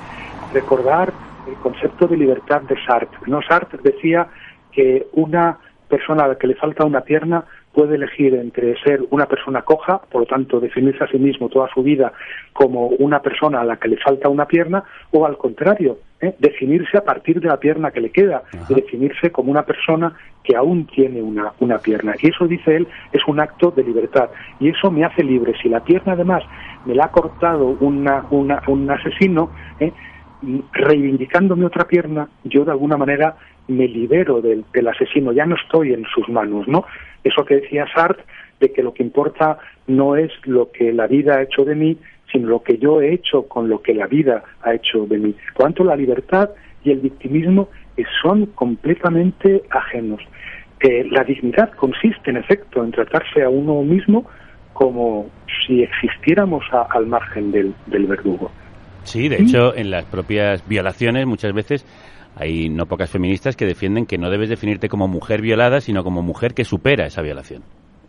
recordar 0.52 1.12
el 1.46 1.54
concepto 1.56 2.06
de 2.06 2.16
libertad 2.16 2.62
de 2.62 2.76
Sartre. 2.84 3.18
¿no? 3.26 3.40
Sartre 3.42 3.78
decía 3.82 4.28
que 4.72 5.06
una 5.12 5.58
persona 5.88 6.24
a 6.24 6.28
la 6.28 6.38
que 6.38 6.46
le 6.46 6.54
falta 6.54 6.84
una 6.84 7.02
pierna 7.02 7.44
puede 7.72 7.96
elegir 7.96 8.34
entre 8.34 8.80
ser 8.82 9.02
una 9.10 9.26
persona 9.26 9.62
coja, 9.62 9.98
por 9.98 10.22
lo 10.22 10.26
tanto 10.26 10.60
definirse 10.60 11.02
a 11.04 11.08
sí 11.08 11.18
mismo 11.18 11.48
toda 11.48 11.68
su 11.74 11.82
vida 11.82 12.12
como 12.52 12.86
una 12.86 13.20
persona 13.20 13.60
a 13.60 13.64
la 13.64 13.76
que 13.76 13.88
le 13.88 13.96
falta 13.96 14.28
una 14.28 14.46
pierna, 14.46 14.84
o 15.10 15.26
al 15.26 15.36
contrario, 15.36 15.98
¿eh? 16.20 16.34
definirse 16.38 16.96
a 16.96 17.04
partir 17.04 17.40
de 17.40 17.48
la 17.48 17.58
pierna 17.58 17.90
que 17.90 18.00
le 18.00 18.10
queda, 18.10 18.44
y 18.68 18.74
definirse 18.74 19.32
como 19.32 19.50
una 19.50 19.64
persona 19.64 20.14
que 20.44 20.54
aún 20.56 20.86
tiene 20.86 21.20
una, 21.20 21.52
una 21.58 21.78
pierna. 21.78 22.14
Y 22.20 22.28
eso, 22.28 22.46
dice 22.46 22.76
él, 22.76 22.86
es 23.12 23.22
un 23.26 23.40
acto 23.40 23.72
de 23.72 23.82
libertad. 23.82 24.30
Y 24.60 24.68
eso 24.68 24.90
me 24.90 25.04
hace 25.04 25.24
libre. 25.24 25.54
Si 25.60 25.68
la 25.68 25.80
pierna 25.80 26.12
además 26.12 26.44
me 26.84 26.94
la 26.94 27.06
ha 27.06 27.10
cortado 27.10 27.76
una, 27.80 28.24
un 28.30 28.90
asesino, 28.90 29.50
¿eh? 29.80 29.92
Reivindicando 30.72 31.56
mi 31.56 31.64
otra 31.64 31.86
pierna, 31.86 32.28
yo 32.44 32.64
de 32.64 32.72
alguna 32.72 32.96
manera 32.96 33.36
me 33.68 33.88
libero 33.88 34.40
del, 34.40 34.64
asesino, 34.88 35.32
ya 35.32 35.46
no 35.46 35.56
estoy 35.56 35.92
en 35.92 36.04
sus 36.14 36.28
manos, 36.28 36.68
¿no? 36.68 36.84
Eso 37.22 37.44
que 37.44 37.56
decía 37.56 37.86
Sartre, 37.94 38.24
de 38.60 38.72
que 38.72 38.82
lo 38.82 38.92
que 38.92 39.02
importa 39.02 39.58
no 39.86 40.16
es 40.16 40.30
lo 40.44 40.70
que 40.70 40.92
la 40.92 41.06
vida 41.06 41.36
ha 41.36 41.42
hecho 41.42 41.64
de 41.64 41.74
mí, 41.74 41.98
sino 42.30 42.48
lo 42.48 42.62
que 42.62 42.78
yo 42.78 43.00
he 43.00 43.12
hecho 43.12 43.44
con 43.48 43.68
lo 43.68 43.80
que 43.80 43.94
la 43.94 44.06
vida 44.06 44.42
ha 44.62 44.74
hecho 44.74 45.06
de 45.06 45.18
mí. 45.18 45.34
Por 45.54 45.64
tanto, 45.64 45.84
la 45.84 45.96
libertad 45.96 46.50
y 46.82 46.90
el 46.90 47.00
victimismo 47.00 47.68
son 48.22 48.46
completamente 48.46 49.62
ajenos. 49.70 50.20
la 51.10 51.24
dignidad 51.24 51.70
consiste, 51.72 52.30
en 52.30 52.36
efecto, 52.36 52.84
en 52.84 52.90
tratarse 52.90 53.42
a 53.42 53.48
uno 53.48 53.82
mismo 53.82 54.26
como 54.74 55.30
si 55.64 55.82
existiéramos 55.82 56.64
al 56.90 57.06
margen 57.06 57.52
del 57.52 58.06
verdugo. 58.06 58.50
Sí, 59.04 59.28
de 59.28 59.36
hecho, 59.36 59.74
en 59.76 59.90
las 59.90 60.04
propias 60.04 60.66
violaciones 60.66 61.26
muchas 61.26 61.52
veces 61.52 61.86
hay 62.36 62.68
no 62.68 62.86
pocas 62.86 63.10
feministas 63.10 63.56
que 63.56 63.66
defienden 63.66 64.06
que 64.06 64.18
no 64.18 64.30
debes 64.30 64.48
definirte 64.48 64.88
como 64.88 65.06
mujer 65.06 65.40
violada, 65.40 65.80
sino 65.80 66.02
como 66.02 66.22
mujer 66.22 66.54
que 66.54 66.64
supera 66.64 67.06
esa 67.06 67.22
violación. 67.22 67.62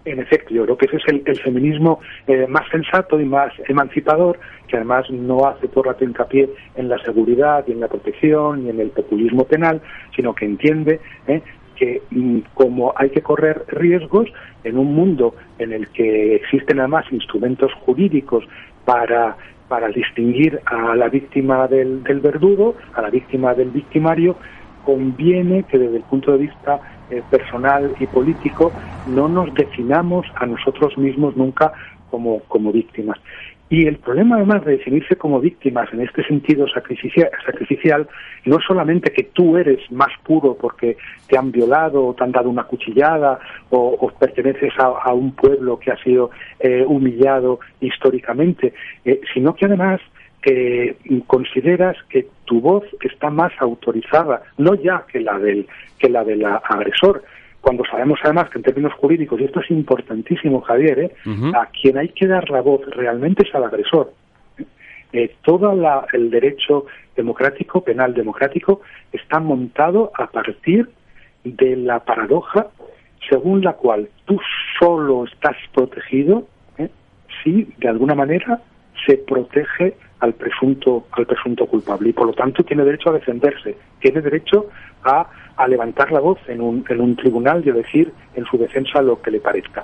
En 0.06 0.20
efecto, 0.20 0.54
yo 0.54 0.64
creo 0.66 0.78
que 0.78 0.86
ese 0.86 0.98
es 0.98 1.04
el, 1.26 1.42
feminismo 1.42 2.00
eh, 2.28 2.46
más 2.48 2.70
sensato 2.70 3.20
y 3.20 3.26
más 3.26 3.52
emancipador, 3.68 4.40
que 4.68 4.78
además 4.78 5.10
no 5.10 5.48
hace 5.48 5.68
todo 5.68 5.86
rato 5.86 6.04
hincapié 6.04 6.48
en 6.76 6.90
la 6.90 7.00
seguridad 7.00 7.66
y 7.68 7.72
en 7.72 7.80
la 7.80 7.88
protección 7.88 8.66
y 8.66 8.70
en 8.70 8.80
el 8.80 8.92
populismo 8.92 9.46
penal, 9.46 9.82
sino 10.16 10.36
que 10.36 10.46
entiende 10.46 11.00
eh, 11.28 11.42
que 11.76 12.04
mm, 12.12 12.40
como 12.54 12.94
hay 12.96 13.10
que 13.10 13.22
correr 13.22 13.64
riesgos 13.68 14.30
en 14.64 14.78
un 14.78 14.94
mundo 14.94 15.36
en 15.58 15.74
el 15.74 15.90
que 15.90 16.36
existen 16.36 16.80
además 16.80 17.06
instrumentos 17.12 17.74
jurídicos 17.74 18.46
para 18.86 19.36
para 19.68 19.88
distinguir 19.90 20.62
a 20.66 20.96
la 20.96 21.10
víctima 21.10 21.68
del, 21.68 22.04
del 22.04 22.20
verdugo, 22.20 22.76
a 22.94 23.02
la 23.02 23.10
víctima 23.10 23.54
del 23.54 23.72
victimario, 23.72 24.38
conviene 24.82 25.64
que 25.64 25.80
desde 25.80 25.98
el 25.98 26.04
punto 26.04 26.32
de 26.32 26.38
vista 26.38 26.80
eh, 27.10 27.24
personal 27.28 27.96
y 28.00 28.08
político 28.08 28.76
no 29.06 29.28
nos 29.28 29.54
definamos 29.54 30.28
a 30.36 30.46
nosotros 30.46 30.98
mismos 30.98 31.36
nunca 31.36 31.74
como, 32.06 32.42
como 32.42 32.72
víctimas. 32.72 33.18
Y 33.68 33.88
el 33.88 33.98
problema, 33.98 34.36
además 34.36 34.64
de 34.64 34.74
definirse 34.74 35.16
como 35.16 35.40
víctimas 35.40 35.92
en 35.92 36.02
este 36.02 36.24
sentido 36.24 36.68
sacrificial, 36.68 38.08
no 38.46 38.58
es 38.60 38.66
solamente 38.66 39.12
que 39.12 39.24
tú 39.24 39.58
eres 39.58 39.80
más 39.92 40.12
puro 40.24 40.56
porque 40.56 40.98
te 41.28 41.38
han 41.38 41.52
violado 41.52 42.06
o 42.06 42.14
te 42.14 42.24
han 42.24 42.32
dado 42.32 42.50
una 42.50 42.66
cuchillada 42.66 43.40
o, 43.72 44.12
perteneces 44.20 44.72
a, 44.78 45.14
un 45.14 45.32
pueblo 45.32 45.80
que 45.80 45.92
ha 45.92 45.98
sido 46.04 46.30
eh, 46.60 46.84
humillado 46.86 47.60
históricamente, 47.82 48.74
eh, 49.04 49.20
sino 49.34 49.56
que 49.56 49.66
además 49.66 50.00
eh, 50.46 50.96
consideras 51.26 51.98
que 52.08 52.28
tu 52.46 52.62
voz 52.62 52.84
está 53.02 53.32
más 53.32 53.52
autorizada, 53.58 54.44
no 54.60 54.76
ya 54.76 55.04
que 55.12 55.20
la 55.20 55.40
del 55.40 55.66
que 55.98 56.08
la 56.08 56.24
del 56.24 56.46
agresor, 56.46 57.24
cuando 57.66 57.84
sabemos 57.84 58.20
además 58.24 58.52
que 58.52 58.60
en 58.60 58.64
términos 58.64 58.94
jurídicos, 58.94 59.42
y 59.42 59.46
esto 59.46 59.60
es 59.60 59.72
importantísimo, 59.72 60.62
Javier, 60.62 61.00
¿eh? 61.00 61.12
a 61.56 61.66
quien 61.66 61.98
hay 61.98 62.10
que 62.10 62.28
dar 62.28 62.48
la 62.52 62.62
voz 62.62 62.82
realmente 62.92 63.42
es 63.42 63.56
al 63.56 63.64
agresor. 63.64 64.14
Eh, 65.12 65.34
todo 65.42 65.74
el 66.14 66.30
derecho 66.30 66.86
democrático, 67.16 67.84
penal 67.84 68.14
democrático, 68.14 68.82
está 69.12 69.40
montado 69.40 70.12
a 70.14 70.28
partir 70.28 70.92
de 71.44 71.76
la 71.76 72.02
paradoja 72.02 72.68
según 73.28 73.64
la 73.64 73.74
cual 73.74 74.10
tú 74.26 74.40
solo 74.80 75.26
estás 75.26 75.58
protegido 75.74 76.46
¿eh? 76.78 76.90
si 77.44 77.68
de 77.80 77.88
alguna 77.88 78.14
manera 78.14 78.62
se 79.08 79.18
protege 79.18 79.96
al 80.20 80.34
presunto 80.34 81.06
al 81.12 81.26
presunto 81.26 81.66
culpable 81.66 82.10
y 82.10 82.14
por 82.14 82.28
lo 82.28 82.34
tanto 82.34 82.64
tiene 82.64 82.84
derecho 82.84 83.10
a 83.10 83.14
defenderse, 83.14 83.76
tiene 84.00 84.22
derecho 84.22 84.68
a, 85.04 85.28
a 85.58 85.68
levantar 85.68 86.12
la 86.12 86.20
voz 86.20 86.40
en 86.48 86.62
un, 86.62 86.86
en 86.90 87.02
un 87.02 87.16
tribunal 87.16 87.64
y 87.66 87.70
a 87.70 87.74
decir 87.74 88.12
en 88.36 88.46
su 88.46 88.58
defensa 88.58 89.02
lo 89.02 89.22
que 89.22 89.32
le 89.32 89.40
parezca. 89.40 89.84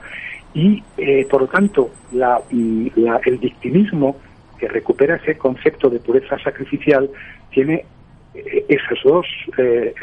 Y 0.53 0.83
eh, 0.97 1.27
por 1.29 1.41
lo 1.41 1.47
tanto 1.47 1.91
la, 2.11 2.41
el 2.51 3.37
victimismo 3.37 4.17
que 4.57 4.67
recupera 4.67 5.15
ese 5.15 5.37
concepto 5.37 5.89
de 5.89 5.99
pureza 5.99 6.37
sacrificial 6.39 7.09
tiene 7.51 7.85
eh, 8.33 8.65
esas 8.67 8.99
dos 9.03 9.25
eh, 9.57 9.93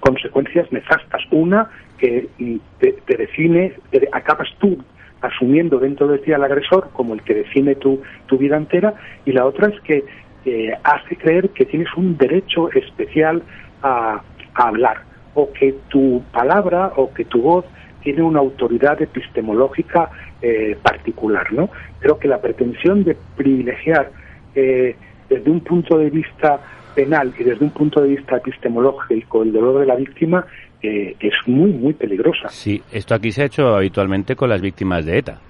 consecuencias 0.00 0.70
nefastas. 0.72 1.22
Una 1.30 1.70
que 1.98 2.28
te, 2.78 2.92
te 2.92 3.16
define, 3.16 3.72
acabas 4.12 4.48
tú 4.58 4.78
asumiendo 5.20 5.78
dentro 5.78 6.08
de 6.08 6.18
ti 6.18 6.32
al 6.32 6.44
agresor 6.44 6.90
como 6.92 7.14
el 7.14 7.22
que 7.22 7.34
define 7.34 7.74
tu, 7.74 8.02
tu 8.26 8.38
vida 8.38 8.56
entera, 8.56 8.94
y 9.24 9.32
la 9.32 9.46
otra 9.46 9.68
es 9.68 9.80
que 9.80 10.04
hace 10.84 11.16
creer 11.16 11.50
que 11.50 11.64
tienes 11.64 11.88
un 11.96 12.16
derecho 12.16 12.70
especial 12.72 13.42
a, 13.82 14.22
hablar, 14.54 15.02
o 15.34 15.52
que 15.52 15.74
tu 15.88 16.22
palabra 16.32 16.92
o 16.96 17.12
que 17.12 17.24
tu 17.24 17.42
voz 17.42 17.64
tiene 18.02 18.22
una 18.22 18.38
autoridad 18.38 19.02
epistemológica 19.02 20.08
eh, 20.40 20.78
particular, 20.82 21.52
¿no? 21.52 21.68
Creo 21.98 22.18
que 22.18 22.28
la 22.28 22.40
pretensión 22.40 23.04
de 23.04 23.16
privilegiar 23.36 24.10
eh, 24.54 24.96
desde 25.28 25.50
un 25.50 25.60
punto 25.60 25.98
de 25.98 26.08
vista 26.08 26.60
penal 26.94 27.34
y 27.38 27.44
desde 27.44 27.64
un 27.64 27.70
punto 27.70 28.00
de 28.00 28.08
vista 28.08 28.38
epistemológico 28.38 29.42
el 29.42 29.52
dolor 29.52 29.80
de 29.80 29.86
la 29.86 29.96
víctima 29.96 30.46
es 30.82 31.34
muy, 31.46 31.72
muy 31.72 31.94
peligrosa. 31.94 32.48
Sí, 32.48 32.82
esto 32.92 33.14
aquí 33.14 33.32
se 33.32 33.42
ha 33.42 33.46
hecho 33.46 33.74
habitualmente 33.74 34.36
con 34.36 34.48
las 34.48 34.60
víctimas 34.60 35.04
de 35.04 35.18
ETA. 35.18 35.40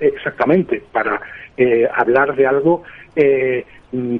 exactamente, 0.00 0.82
para 0.92 1.20
eh, 1.56 1.88
hablar 1.94 2.34
de 2.34 2.46
algo 2.46 2.82
eh, 3.16 3.64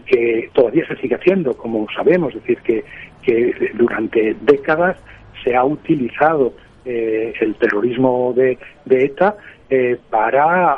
que 0.06 0.50
todavía 0.52 0.86
se 0.86 0.96
sigue 0.96 1.16
haciendo, 1.16 1.56
como 1.56 1.86
sabemos, 1.94 2.34
es 2.34 2.40
decir, 2.42 2.58
que, 2.58 2.84
que 3.22 3.70
durante 3.74 4.36
décadas 4.42 4.96
se 5.42 5.54
ha 5.56 5.64
utilizado 5.64 6.54
el 6.86 7.54
terrorismo 7.58 8.34
de, 8.36 8.58
de 8.84 9.04
ETA 9.06 9.36
para 10.10 10.74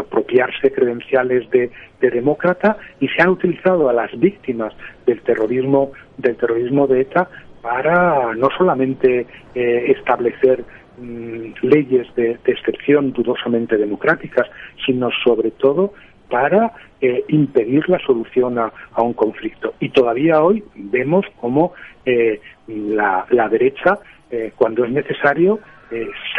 apropiarse 0.00 0.72
credenciales 0.72 1.48
de, 1.50 1.70
de, 2.00 2.10
demócrata 2.10 2.78
y 2.98 3.08
se 3.08 3.20
han 3.20 3.28
utilizado 3.28 3.90
a 3.90 3.92
las 3.92 4.18
víctimas 4.18 4.72
del 5.06 5.20
terrorismo 5.20 5.92
del 6.16 6.36
terrorismo 6.36 6.86
de 6.86 7.02
ETA 7.02 7.28
para 7.62 8.34
no 8.34 8.48
solamente 8.58 9.26
establecer 9.54 10.64
Mm, 10.98 11.54
leyes 11.62 12.06
de, 12.16 12.38
excepción 12.44 13.12
dudosamente 13.12 13.78
democráticas, 13.78 14.46
sino 14.84 15.08
sobre 15.24 15.50
todo 15.50 15.94
para 16.28 16.72
eh, 17.00 17.24
impedir 17.28 17.88
la 17.88 17.98
solución 18.00 18.58
a, 18.58 18.72
un 18.98 19.14
conflicto. 19.14 19.74
Y 19.80 19.88
todavía 19.88 20.42
hoy 20.42 20.62
vemos 20.74 21.24
cómo 21.40 21.72
eh, 22.04 22.40
la, 22.68 23.26
derecha, 23.50 24.00
eh, 24.30 24.52
cuando 24.54 24.84
es 24.84 24.90
necesario, 24.90 25.60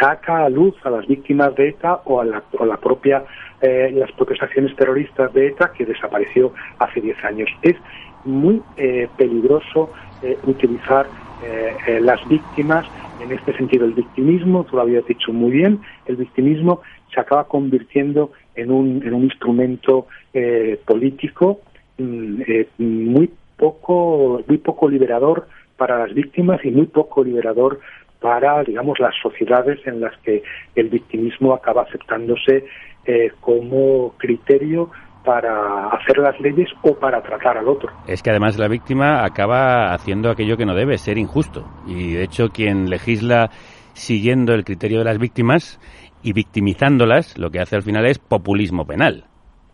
saca 0.00 0.44
a 0.44 0.48
luz 0.48 0.74
a 0.82 0.90
las 0.90 1.06
víctimas 1.06 1.54
de 1.54 1.68
ETA 1.68 2.00
o 2.06 2.20
a 2.20 2.24
la, 2.24 2.42
propia 2.78 3.22
las 3.62 4.10
propias 4.12 4.42
acciones 4.42 4.74
terroristas 4.74 5.32
de 5.32 5.46
ETA 5.46 5.70
que 5.72 5.86
desapareció 5.86 6.52
hace 6.80 7.00
10 7.00 7.24
años. 7.24 7.48
Es 7.62 7.76
muy 8.24 8.60
peligroso 9.16 9.92
utilizar 10.46 11.06
las 12.00 12.26
víctimas 12.28 12.86
en 13.20 13.32
este 13.32 13.56
sentido, 13.56 13.84
el 13.84 13.92
victimismo, 13.92 14.64
tú 14.64 14.76
lo 14.76 14.82
habías 14.82 15.06
dicho 15.06 15.32
muy 15.32 15.50
bien, 15.50 15.80
el 16.06 16.16
victimismo 16.16 16.82
se 17.12 17.20
acaba 17.20 17.44
convirtiendo 17.44 18.32
en 18.54 18.70
un, 18.70 19.02
en 19.04 19.14
un 19.14 19.24
instrumento 19.24 20.06
eh, 20.32 20.80
político 20.84 21.60
mm, 21.98 22.42
eh, 22.46 22.68
muy 22.78 23.30
poco 23.56 24.42
muy 24.46 24.58
poco 24.58 24.88
liberador 24.88 25.46
para 25.76 25.98
las 25.98 26.14
víctimas 26.14 26.64
y 26.64 26.70
muy 26.70 26.86
poco 26.86 27.22
liberador 27.22 27.80
para 28.20 28.62
digamos 28.64 28.98
las 28.98 29.14
sociedades 29.22 29.78
en 29.86 30.00
las 30.00 30.16
que 30.18 30.42
el 30.74 30.88
victimismo 30.88 31.54
acaba 31.54 31.82
aceptándose 31.82 32.64
eh, 33.06 33.30
como 33.40 34.14
criterio 34.18 34.90
para 35.24 35.88
hacer 35.88 36.18
las 36.18 36.38
leyes 36.40 36.68
o 36.82 36.94
para 36.94 37.22
tratar 37.22 37.58
al 37.58 37.68
otro. 37.68 37.90
Es 38.06 38.22
que 38.22 38.30
además 38.30 38.58
la 38.58 38.68
víctima 38.68 39.24
acaba 39.24 39.92
haciendo 39.92 40.30
aquello 40.30 40.56
que 40.56 40.66
no 40.66 40.74
debe, 40.74 40.98
ser 40.98 41.18
injusto. 41.18 41.64
Y 41.86 42.14
de 42.14 42.24
hecho 42.24 42.48
quien 42.50 42.90
legisla 42.90 43.50
siguiendo 43.94 44.54
el 44.54 44.64
criterio 44.64 44.98
de 44.98 45.04
las 45.04 45.18
víctimas 45.18 45.80
y 46.22 46.32
victimizándolas, 46.32 47.38
lo 47.38 47.50
que 47.50 47.60
hace 47.60 47.76
al 47.76 47.82
final 47.82 48.06
es 48.06 48.18
populismo 48.18 48.86
penal. 48.86 49.24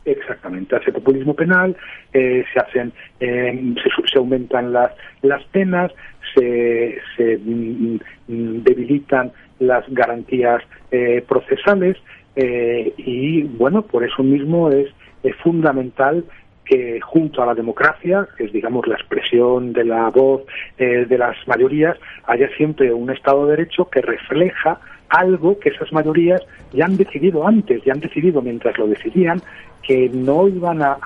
Exactamente, 0.05 0.77
hace 0.77 0.93
populismo 0.93 1.35
penal, 1.35 1.77
eh, 2.13 2.45
se 2.53 2.61
hacen, 2.61 2.93
eh, 3.21 3.75
se, 4.11 4.19
aumentan 4.19 4.73
las, 4.73 4.93
las 5.23 5.45
penas, 5.45 5.93
se, 6.35 6.99
se 7.17 7.37
mm, 7.37 7.99
mm, 8.29 8.63
debilitan 8.63 9.31
las 9.59 9.85
garantías 9.91 10.63
eh, 10.91 11.23
procesales 11.29 11.97
y 12.37 13.43
bueno, 13.43 13.83
por 13.83 14.03
eso 14.03 14.23
mismo 14.23 14.71
es 14.71 14.89
es 15.23 15.37
fundamental 15.37 16.25
que 16.65 17.01
junto 17.01 17.43
a 17.43 17.47
la 17.47 17.55
democracia, 17.55 18.29
que 18.37 18.45
es 18.45 18.53
digamos 18.53 18.87
la 18.87 18.95
expresión 18.95 19.73
de 19.73 19.85
la 19.85 20.09
voz 20.11 20.43
eh, 20.79 21.05
de 21.09 21.19
las 21.19 21.37
mayorías, 21.49 21.99
haya 22.27 22.49
siempre 22.57 22.93
un 22.93 23.11
Estado 23.11 23.45
de 23.47 23.57
Derecho 23.57 23.91
que 23.91 24.01
refleja 24.01 24.79
algo 25.09 25.59
que 25.59 25.71
esas 25.71 25.93
mayorías 25.93 26.41
ya 26.73 26.85
han 26.85 26.97
decidido 26.97 27.47
antes, 27.47 27.83
ya 27.85 27.93
han 27.93 28.01
decidido 28.01 28.41
mientras 28.41 28.79
lo 28.79 28.87
decidían, 28.87 29.43
que 29.83 30.09
no 30.11 30.47
iban 30.47 30.81
a, 30.83 30.97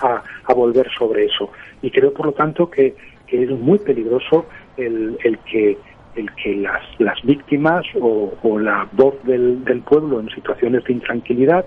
volver 0.55 0.87
sobre 0.95 1.25
eso. 1.25 1.49
Y 1.81 1.89
creo, 1.89 2.13
por 2.13 2.27
lo 2.27 2.31
tanto, 2.33 2.69
que, 2.69 2.93
es 3.27 3.49
muy 3.49 3.79
peligroso 3.79 4.45
el, 4.77 5.17
que 5.51 5.77
el 6.15 6.31
que 6.35 6.55
las, 6.55 6.83
las 6.99 7.21
víctimas 7.23 7.83
o, 7.99 8.31
la 8.59 8.87
voz 8.93 9.15
del, 9.23 9.65
del 9.65 9.81
pueblo 9.81 10.19
en 10.19 10.29
situaciones 10.29 10.83
de 10.85 10.93
intranquilidad 10.93 11.65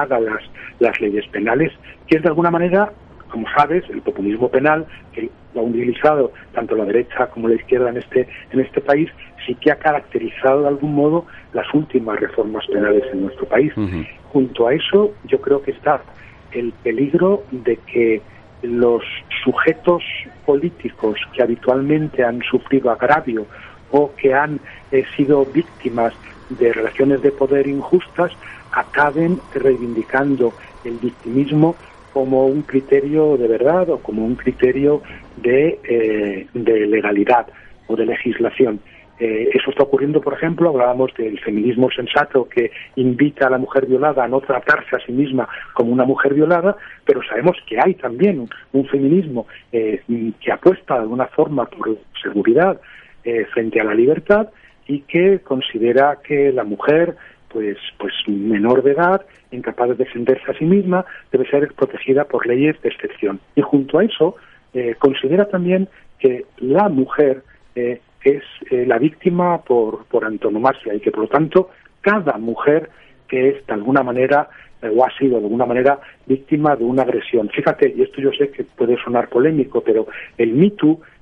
haga 0.00 0.20
las, 0.20 0.42
las 0.78 1.00
leyes 1.00 1.26
penales, 1.28 1.72
que 2.06 2.16
es 2.16 2.22
de 2.22 2.28
alguna 2.28 2.50
manera, 2.50 2.92
como 3.30 3.46
sabes, 3.56 3.84
el 3.90 4.02
populismo 4.02 4.48
penal, 4.48 4.86
que 5.12 5.30
lo 5.54 5.60
ha 5.62 5.64
utilizado 5.64 6.32
tanto 6.52 6.76
la 6.76 6.84
derecha 6.84 7.26
como 7.28 7.48
la 7.48 7.54
izquierda 7.54 7.90
en 7.90 7.98
este, 7.98 8.28
en 8.52 8.60
este 8.60 8.80
país, 8.80 9.10
sí 9.46 9.54
que 9.54 9.72
ha 9.72 9.76
caracterizado 9.76 10.62
de 10.62 10.68
algún 10.68 10.94
modo 10.94 11.26
las 11.52 11.66
últimas 11.74 12.20
reformas 12.20 12.66
penales 12.66 13.04
en 13.12 13.22
nuestro 13.22 13.46
país. 13.46 13.72
Junto 14.32 14.68
a 14.68 14.74
eso, 14.74 15.12
yo 15.24 15.40
creo 15.40 15.62
que 15.62 15.70
está 15.70 16.02
el 16.52 16.72
peligro 16.82 17.44
de 17.50 17.76
que 17.76 18.20
los 18.62 19.02
sujetos 19.44 20.02
políticos 20.44 21.18
que 21.34 21.42
habitualmente 21.42 22.24
han 22.24 22.42
sufrido 22.42 22.90
agravio 22.90 23.46
o 23.90 24.12
que 24.16 24.34
han 24.34 24.58
eh, 24.90 25.04
sido 25.16 25.44
víctimas 25.44 26.12
de 26.50 26.72
relaciones 26.72 27.22
de 27.22 27.30
poder 27.32 27.66
injustas 27.66 28.32
acaben 28.76 29.40
reivindicando 29.54 30.52
el 30.84 30.98
victimismo 30.98 31.74
como 32.12 32.46
un 32.46 32.62
criterio 32.62 33.36
de 33.36 33.48
verdad 33.48 33.88
o 33.90 33.98
como 33.98 34.24
un 34.24 34.36
criterio 34.36 35.02
de, 35.36 35.80
eh, 35.82 36.46
de 36.52 36.86
legalidad 36.86 37.46
o 37.86 37.96
de 37.96 38.06
legislación. 38.06 38.80
Eh, 39.18 39.48
eso 39.54 39.70
está 39.70 39.84
ocurriendo, 39.84 40.20
por 40.20 40.34
ejemplo, 40.34 40.68
hablábamos 40.68 41.10
del 41.14 41.40
feminismo 41.40 41.90
sensato 41.90 42.46
que 42.46 42.70
invita 42.96 43.46
a 43.46 43.50
la 43.50 43.56
mujer 43.56 43.86
violada 43.86 44.24
a 44.24 44.28
no 44.28 44.40
tratarse 44.42 44.94
a 44.94 44.98
sí 45.06 45.12
misma 45.12 45.48
como 45.72 45.90
una 45.90 46.04
mujer 46.04 46.34
violada, 46.34 46.76
pero 47.06 47.22
sabemos 47.22 47.56
que 47.66 47.78
hay 47.80 47.94
también 47.94 48.46
un, 48.72 48.86
feminismo 48.88 49.46
eh, 49.72 50.02
que 50.38 50.52
apuesta 50.52 50.94
de 50.94 51.00
alguna 51.00 51.26
forma 51.28 51.64
por 51.64 51.96
seguridad 52.22 52.78
frente 53.52 53.80
a 53.80 53.84
la 53.84 53.92
libertad 53.92 54.50
y 54.86 55.00
que 55.00 55.40
considera 55.40 56.18
que 56.22 56.52
la 56.52 56.62
mujer 56.62 57.16
pues, 57.56 57.78
pues 57.96 58.12
menor 58.26 58.82
de 58.82 58.92
edad, 58.92 59.24
incapaz 59.50 59.88
de 59.88 59.94
defenderse 59.94 60.50
a 60.50 60.58
sí 60.58 60.66
misma, 60.66 61.06
debe 61.32 61.48
ser 61.48 61.72
protegida 61.72 62.24
por 62.24 62.46
leyes 62.46 62.78
de 62.82 62.90
excepción. 62.90 63.40
Y 63.54 63.62
junto 63.62 63.98
a 63.98 64.04
eso, 64.04 64.36
eh, 64.74 64.94
considera 64.98 65.48
también 65.48 65.88
que 66.18 66.44
la 66.58 66.90
mujer 66.90 67.44
eh, 67.74 68.02
es 68.22 68.42
eh, 68.70 68.84
la 68.86 68.98
víctima 68.98 69.62
por, 69.62 70.04
por 70.04 70.26
antonomasia 70.26 70.92
y 70.92 71.00
que, 71.00 71.10
por 71.10 71.20
lo 71.20 71.28
tanto, 71.28 71.70
cada 72.02 72.36
mujer 72.36 72.90
que 73.26 73.48
es 73.48 73.66
de 73.66 73.72
alguna 73.72 74.02
manera 74.02 74.50
o 74.82 75.02
ha 75.02 75.10
sido 75.18 75.38
de 75.38 75.44
alguna 75.44 75.64
manera 75.64 75.98
víctima 76.26 76.76
de 76.76 76.84
una 76.84 77.04
agresión. 77.04 77.48
Fíjate, 77.48 77.94
y 77.96 78.02
esto 78.02 78.20
yo 78.20 78.32
sé 78.32 78.50
que 78.50 78.64
puede 78.64 79.02
sonar 79.02 79.30
polémico, 79.30 79.80
pero 79.80 80.08
el 80.36 80.52
Me 80.52 80.70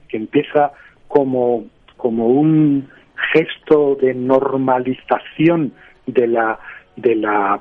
que 0.08 0.16
empieza 0.16 0.72
como, 1.06 1.66
como 1.96 2.26
un 2.26 2.88
gesto 3.32 3.96
de 4.02 4.14
normalización 4.14 5.72
de 6.06 6.26
la 6.26 6.58
de 6.96 7.14
la 7.14 7.60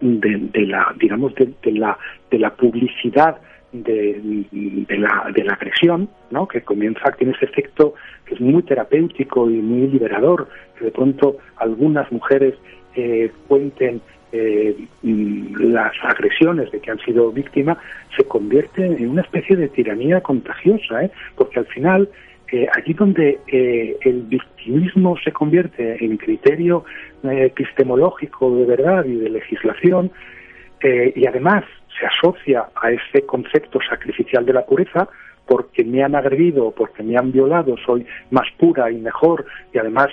de, 0.00 0.66
la 0.66 0.94
digamos 0.98 1.34
de, 1.34 1.54
la 1.72 1.98
de 2.30 2.38
la 2.38 2.50
publicidad 2.54 3.36
de, 3.72 4.44
de, 4.50 4.98
la, 4.98 5.30
de 5.32 5.44
la 5.44 5.52
agresión, 5.52 6.08
¿no? 6.30 6.48
que 6.48 6.62
comienza, 6.62 7.12
tiene 7.12 7.34
ese 7.34 7.44
efecto 7.44 7.94
que 8.24 8.34
es 8.34 8.40
muy 8.40 8.62
terapéutico 8.62 9.48
y 9.48 9.54
muy 9.54 9.86
liberador, 9.88 10.48
que 10.76 10.86
de 10.86 10.90
pronto 10.90 11.36
algunas 11.56 12.10
mujeres 12.10 12.54
eh, 12.96 13.30
cuenten 13.46 14.00
eh, 14.32 14.76
las 15.02 15.92
agresiones 16.02 16.70
de 16.70 16.80
que 16.80 16.90
han 16.90 16.98
sido 17.00 17.30
víctimas, 17.30 17.78
se 18.16 18.24
convierte 18.24 18.84
en 18.84 19.10
una 19.10 19.22
especie 19.22 19.56
de 19.56 19.68
tiranía 19.68 20.20
contagiosa, 20.20 21.04
¿eh? 21.04 21.10
porque 21.36 21.60
al 21.60 21.66
final 21.66 22.08
allí 22.52 22.94
donde 22.94 23.38
eh, 23.46 23.96
el 24.02 24.22
victimismo 24.22 25.16
se 25.22 25.32
convierte 25.32 26.04
en 26.04 26.16
criterio 26.16 26.84
eh, 27.22 27.46
epistemológico 27.46 28.54
de 28.56 28.64
verdad 28.64 29.04
y 29.04 29.16
de 29.16 29.30
legislación, 29.30 30.10
eh, 30.82 31.12
y 31.14 31.26
además 31.26 31.64
se 31.98 32.06
asocia 32.06 32.66
a 32.74 32.90
ese 32.90 33.24
concepto 33.26 33.78
sacrificial 33.88 34.44
de 34.44 34.52
la 34.52 34.64
pureza, 34.64 35.08
porque 35.46 35.84
me 35.84 36.02
han 36.04 36.14
agredido, 36.14 36.70
porque 36.70 37.02
me 37.02 37.16
han 37.16 37.32
violado, 37.32 37.76
soy 37.84 38.06
más 38.30 38.46
pura 38.56 38.90
y 38.90 38.98
mejor, 38.98 39.44
y 39.74 39.78
además 39.78 40.08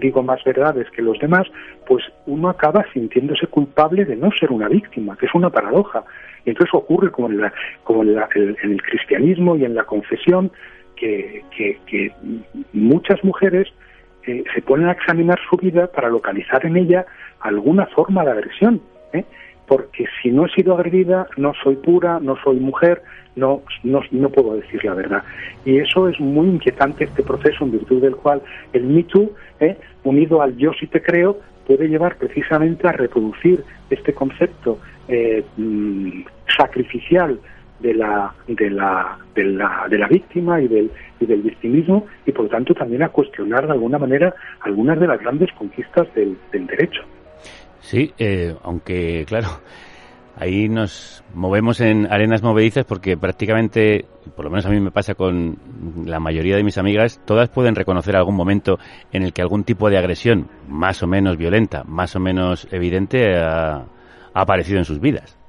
digo 0.00 0.22
más 0.22 0.42
verdades 0.44 0.90
que 0.90 1.00
los 1.00 1.18
demás, 1.20 1.46
pues 1.86 2.04
uno 2.26 2.48
acaba 2.48 2.84
sintiéndose 2.92 3.46
culpable 3.46 4.04
de 4.04 4.16
no 4.16 4.30
ser 4.32 4.50
una 4.50 4.68
víctima, 4.68 5.16
que 5.16 5.26
es 5.26 5.34
una 5.34 5.48
paradoja. 5.48 6.02
Y 6.44 6.50
entonces 6.50 6.74
ocurre 6.74 7.12
como 7.12 7.30
en, 7.30 7.40
como 7.84 8.02
en 8.02 8.18
el 8.62 8.82
cristianismo 8.82 9.56
y 9.56 9.64
en 9.64 9.76
la 9.76 9.84
confesión, 9.84 10.50
que, 11.00 12.12
muchas 12.72 13.22
mujeres 13.24 13.68
eh, 14.26 14.44
se 14.54 14.62
ponen 14.62 14.88
a 14.88 14.92
examinar 14.92 15.38
su 15.48 15.56
vida 15.56 15.86
para 15.86 16.08
localizar 16.08 16.64
en 16.66 16.76
ella 16.76 17.06
alguna 17.40 17.86
forma 17.86 18.24
de 18.24 18.30
agresión. 18.32 18.80
¿eh? 19.12 19.24
Porque 19.66 20.06
si 20.22 20.30
no 20.30 20.46
he 20.46 20.50
sido 20.50 20.74
agredida, 20.74 21.26
no 21.36 21.52
soy 21.62 21.76
pura, 21.76 22.20
no 22.20 22.36
soy 22.42 22.56
mujer, 22.56 23.02
no, 23.36 23.62
no, 23.84 24.02
no, 24.10 24.28
puedo 24.28 24.56
decir 24.56 24.84
la 24.84 24.94
verdad. 24.94 25.22
Y 25.64 25.78
eso 25.78 26.08
es 26.08 26.18
muy 26.20 26.48
inquietante, 26.48 27.04
este 27.04 27.22
proceso 27.22 27.64
en 27.64 27.72
virtud 27.72 28.02
del 28.02 28.16
cual 28.16 28.42
el 28.72 28.84
Me 28.84 29.04
Too, 29.04 29.30
¿eh? 29.60 29.78
unido 30.04 30.42
al 30.42 30.56
yo 30.56 30.72
sí 30.78 30.86
te 30.86 31.00
creo, 31.00 31.38
puede 31.66 31.88
llevar 31.88 32.16
precisamente 32.16 32.88
a 32.88 32.92
reproducir 32.92 33.62
este 33.90 34.12
concepto 34.12 34.78
eh, 35.08 35.44
mm, 35.56 36.22
sacrificial 36.56 37.38
de 37.80 37.94
la, 37.94 38.34
de 38.46 38.70
la, 38.70 39.18
de 39.34 39.44
la, 39.44 39.86
de 39.88 39.98
la 39.98 40.08
víctima 40.08 40.60
y 40.60 40.68
del, 40.68 40.90
y 41.18 41.26
del 41.26 41.42
victimismo 41.42 42.06
y 42.26 42.32
por 42.32 42.44
lo 42.44 42.50
tanto 42.50 42.74
también 42.74 43.02
a 43.02 43.08
cuestionar 43.08 43.66
de 43.66 43.72
alguna 43.72 43.98
manera 43.98 44.34
algunas 44.60 44.98
de 45.00 45.06
las 45.06 45.20
grandes 45.20 45.50
conquistas 45.52 46.12
del, 46.14 46.36
del 46.52 46.66
derecho. 46.66 47.02
Sí, 47.80 48.12
eh, 48.18 48.54
aunque 48.62 49.24
claro, 49.26 49.48
ahí 50.36 50.68
nos 50.68 51.24
movemos 51.34 51.80
en 51.80 52.06
arenas 52.06 52.42
movedizas 52.42 52.84
porque 52.84 53.16
prácticamente, 53.16 54.04
por 54.36 54.44
lo 54.44 54.50
menos 54.50 54.66
a 54.66 54.70
mí 54.70 54.78
me 54.80 54.90
pasa 54.90 55.14
con 55.14 55.56
la 56.04 56.20
mayoría 56.20 56.56
de 56.56 56.64
mis 56.64 56.78
amigas, 56.78 57.20
todas 57.24 57.48
pueden 57.48 57.74
reconocer 57.74 58.14
algún 58.14 58.36
momento 58.36 58.78
en 59.12 59.22
el 59.22 59.32
que 59.32 59.42
algún 59.42 59.64
tipo 59.64 59.88
de 59.88 59.98
agresión 59.98 60.48
más 60.68 61.02
o 61.02 61.06
menos 61.06 61.36
violenta, 61.38 61.82
más 61.84 62.14
o 62.14 62.20
menos 62.20 62.68
evidente, 62.70 63.34
ha, 63.38 63.76
ha 63.76 64.40
aparecido 64.40 64.78
en 64.78 64.84
sus 64.84 65.00
vidas. 65.00 65.39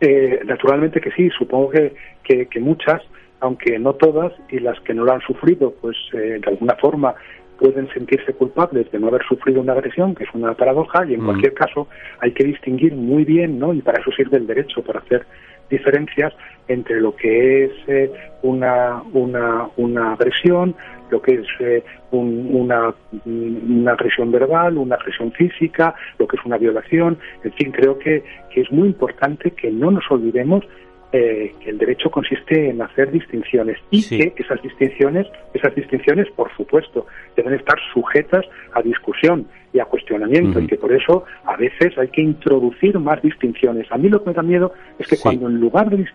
Eh, 0.00 0.40
naturalmente 0.44 1.00
que 1.00 1.10
sí, 1.10 1.28
supongo 1.30 1.70
que, 1.70 2.46
que, 2.46 2.60
muchas, 2.60 3.02
aunque 3.40 3.78
no 3.78 3.94
todas, 3.94 4.32
y 4.48 4.60
las 4.60 4.80
que 4.80 4.94
no 4.94 5.04
lo 5.04 5.12
han 5.12 5.20
sufrido, 5.20 5.74
pues 5.80 5.96
eh, 6.14 6.40
de 6.42 6.48
alguna 6.50 6.74
forma 6.76 7.14
pueden 7.58 7.92
sentirse 7.92 8.32
culpables 8.32 8.90
de 8.90 8.98
no 8.98 9.08
haber 9.08 9.22
sufrido 9.26 9.60
una 9.60 9.74
agresión, 9.74 10.14
que 10.14 10.24
es 10.24 10.30
una 10.32 10.54
paradoja, 10.54 11.04
y 11.06 11.12
en 11.14 11.22
mm. 11.22 11.24
cualquier 11.26 11.52
caso 11.52 11.88
hay 12.20 12.32
que 12.32 12.44
distinguir 12.44 12.94
muy 12.94 13.24
bien, 13.24 13.58
¿no? 13.58 13.74
Y 13.74 13.82
para 13.82 14.00
eso 14.00 14.10
sirve 14.12 14.38
el 14.38 14.46
derecho, 14.46 14.82
para 14.82 15.00
hacer 15.00 15.26
diferencias 15.70 16.34
entre 16.68 17.00
lo 17.00 17.16
que 17.16 17.64
es 17.64 17.72
eh, 17.88 18.12
una, 18.42 19.02
una, 19.12 19.68
una 19.76 20.12
agresión, 20.12 20.74
lo 21.10 21.20
que 21.20 21.34
es 21.34 21.46
eh, 21.58 21.82
una, 22.12 22.94
una 23.26 23.92
agresión 23.92 24.30
verbal, 24.30 24.78
una 24.78 24.96
agresión 24.96 25.32
física, 25.32 25.94
lo 26.18 26.26
que 26.26 26.36
es 26.36 26.44
una 26.44 26.58
violación. 26.58 27.18
En 27.42 27.52
fin, 27.54 27.72
creo 27.72 27.98
que, 27.98 28.22
que 28.52 28.60
es 28.60 28.70
muy 28.70 28.88
importante 28.88 29.50
que 29.52 29.70
no 29.70 29.90
nos 29.90 30.08
olvidemos 30.10 30.64
eh, 31.12 31.52
que 31.60 31.70
el 31.70 31.78
derecho 31.78 32.08
consiste 32.08 32.70
en 32.70 32.80
hacer 32.82 33.10
distinciones 33.10 33.78
y 33.90 34.06
que 34.08 34.32
esas 34.36 34.62
distinciones, 34.62 35.26
esas 35.54 35.74
distinciones, 35.74 36.28
por 36.36 36.54
supuesto, 36.56 37.06
deben 37.36 37.54
estar 37.54 37.76
sujetas 37.92 38.46
a 38.74 38.82
discusión 38.82 39.46
y 39.72 39.80
a 39.80 39.86
cuestionamiento 39.86 40.60
y 40.60 40.66
que 40.66 40.76
por 40.76 40.92
eso 40.92 41.24
a 41.44 41.56
veces 41.56 41.96
hay 41.98 42.08
que 42.08 42.22
introducir 42.22 42.98
más 42.98 43.20
distinciones. 43.22 43.90
A 43.90 43.98
mí 43.98 44.08
lo 44.08 44.22
que 44.22 44.30
me 44.30 44.34
da 44.34 44.42
miedo 44.42 44.72
es 44.98 45.08
que 45.08 45.18
cuando 45.18 45.48
en 45.48 45.60
lugar 45.60 45.90
de, 45.90 46.06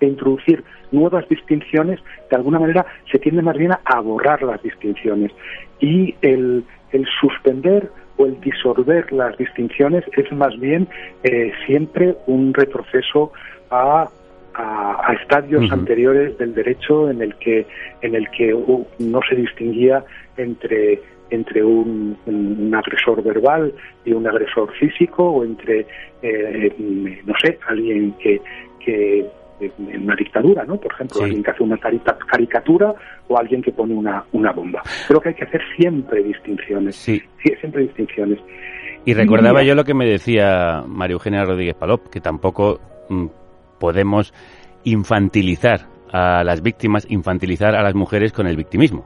de, 0.00 0.06
introducir 0.06 0.64
nuevas 0.92 1.28
distinciones, 1.28 2.00
de 2.30 2.36
alguna 2.36 2.58
manera 2.58 2.86
se 3.10 3.18
tiende 3.18 3.42
más 3.42 3.56
bien 3.56 3.72
a 3.72 4.00
borrar 4.00 4.42
las 4.42 4.62
distinciones. 4.62 5.30
Y 5.80 6.14
el, 6.22 6.64
el 6.92 7.06
suspender 7.20 7.90
o 8.16 8.26
el 8.26 8.40
disolver 8.40 9.12
las 9.12 9.36
distinciones 9.36 10.04
es 10.16 10.30
más 10.32 10.58
bien 10.58 10.88
eh, 11.22 11.52
siempre 11.66 12.16
un 12.26 12.54
retroceso 12.54 13.32
a 13.70 14.08
a, 14.54 15.14
estadios 15.20 15.70
anteriores 15.70 16.36
del 16.38 16.54
derecho 16.54 17.10
en 17.10 17.22
el 17.22 17.34
que 17.36 17.66
en 18.02 18.14
el 18.14 18.28
que 18.30 18.54
no 18.98 19.20
se 19.28 19.36
distinguía 19.36 20.04
entre 20.36 21.00
entre 21.30 21.64
un, 21.64 22.16
agresor 22.74 23.22
verbal 23.22 23.72
y 24.04 24.12
un 24.12 24.26
agresor 24.26 24.70
físico 24.74 25.24
o 25.24 25.44
entre 25.44 25.86
eh, 26.20 27.20
no 27.24 27.34
sé 27.42 27.58
alguien 27.66 28.12
que, 28.18 28.40
que 28.84 29.26
en 29.60 30.02
una 30.02 30.16
dictadura, 30.16 30.64
¿no? 30.64 30.76
Por 30.76 30.92
ejemplo, 30.92 31.22
alguien 31.22 31.42
que 31.42 31.50
hace 31.50 31.62
una 31.62 31.78
caricatura 31.78 32.94
o 33.28 33.38
alguien 33.38 33.62
que 33.62 33.72
pone 33.72 33.94
una, 33.94 34.24
una 34.32 34.52
bomba. 34.52 34.82
Creo 35.06 35.20
que 35.20 35.30
hay 35.30 35.34
que 35.34 35.44
hacer 35.44 35.62
siempre 35.76 36.22
distinciones. 36.22 36.96
Sí. 36.96 37.22
siempre 37.60 37.82
distinciones. 37.82 38.38
Y 39.04 39.14
recordaba 39.14 39.62
yo 39.62 39.74
lo 39.74 39.84
que 39.84 39.94
me 39.94 40.06
decía 40.06 40.82
María 40.86 41.14
Eugenia 41.14 41.44
Rodríguez 41.44 41.74
Palop, 41.74 42.08
que 42.08 42.20
tampoco 42.20 42.80
mm, 43.08 43.26
podemos 43.82 44.32
infantilizar 44.84 45.80
a 46.12 46.44
las 46.44 46.62
víctimas, 46.62 47.04
infantilizar 47.10 47.74
a 47.74 47.82
las 47.82 47.96
mujeres 47.96 48.32
con 48.32 48.46
el 48.46 48.56
victimismo. 48.56 49.04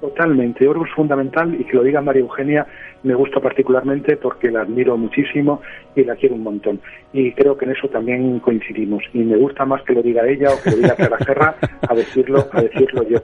Totalmente, 0.00 0.64
yo 0.64 0.70
creo 0.70 0.84
que 0.84 0.88
es 0.88 0.96
fundamental 0.96 1.54
y 1.60 1.64
que 1.64 1.76
lo 1.76 1.82
diga 1.82 2.00
María 2.00 2.22
Eugenia 2.22 2.66
me 3.02 3.14
gusta 3.14 3.40
particularmente 3.40 4.16
porque 4.16 4.50
la 4.50 4.62
admiro 4.62 4.96
muchísimo 4.96 5.60
y 5.94 6.04
la 6.04 6.16
quiero 6.16 6.36
un 6.36 6.44
montón. 6.44 6.80
Y 7.12 7.32
creo 7.32 7.58
que 7.58 7.66
en 7.66 7.72
eso 7.72 7.88
también 7.88 8.40
coincidimos. 8.40 9.02
Y 9.12 9.18
me 9.18 9.36
gusta 9.36 9.66
más 9.66 9.82
que 9.82 9.92
lo 9.92 10.02
diga 10.02 10.26
ella 10.26 10.48
o 10.48 10.62
que 10.62 10.70
lo 10.70 10.76
diga 10.78 10.96
Clara 10.96 11.18
Serra 11.18 11.54
a 11.86 11.94
decirlo, 11.94 12.48
a 12.52 12.62
decirlo 12.62 13.06
yo. 13.06 13.18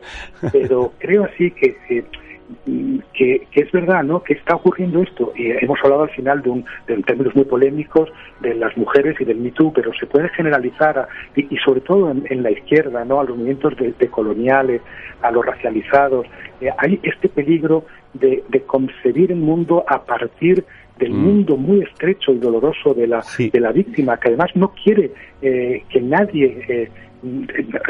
Pero 0.52 0.92
creo 0.98 1.24
así 1.24 1.50
que 1.52 1.74
que, 3.12 3.46
es 3.52 3.72
verdad, 3.72 4.02
¿no? 4.02 4.22
Que 4.22 4.34
está 4.34 4.56
ocurriendo 4.56 5.02
esto. 5.02 5.32
Y 5.36 5.50
hemos 5.50 5.78
hablado 5.82 6.04
al 6.04 6.10
final 6.10 6.42
de, 6.42 6.50
un, 6.50 6.64
de 6.86 7.02
términos 7.02 7.34
muy 7.34 7.44
polémicos 7.44 8.10
de 8.40 8.54
las 8.54 8.76
mujeres 8.76 9.16
y 9.20 9.24
del 9.24 9.38
Me 9.38 9.52
pero 9.74 9.92
se 9.94 10.06
puede 10.06 10.28
generalizar 10.30 11.08
y, 11.34 11.56
sobre 11.58 11.80
todo 11.80 12.10
en, 12.10 12.42
la 12.42 12.50
izquierda, 12.50 13.04
¿no? 13.04 13.20
A 13.20 13.24
los 13.24 13.36
movimientos 13.36 13.74
de, 13.76 14.08
coloniales, 14.08 14.82
a 15.22 15.30
los 15.30 15.44
racializados. 15.44 16.26
Eh, 16.60 16.70
hay 16.78 17.00
este 17.02 17.28
peligro 17.28 17.84
de, 18.14 18.42
concebir 18.66 19.32
el 19.32 19.38
mundo 19.38 19.84
a 19.86 20.04
partir 20.04 20.64
del 20.98 21.12
mm. 21.12 21.16
mundo 21.16 21.56
muy 21.56 21.82
estrecho 21.82 22.32
y 22.32 22.38
doloroso 22.38 22.94
de 22.94 23.06
la, 23.06 23.24
de 23.38 23.60
la 23.60 23.72
víctima, 23.72 24.18
que 24.18 24.28
además 24.28 24.50
no 24.54 24.72
quiere 24.82 25.12
eh, 25.42 25.82
que 25.90 26.00
nadie 26.00 26.64
eh, 26.68 26.90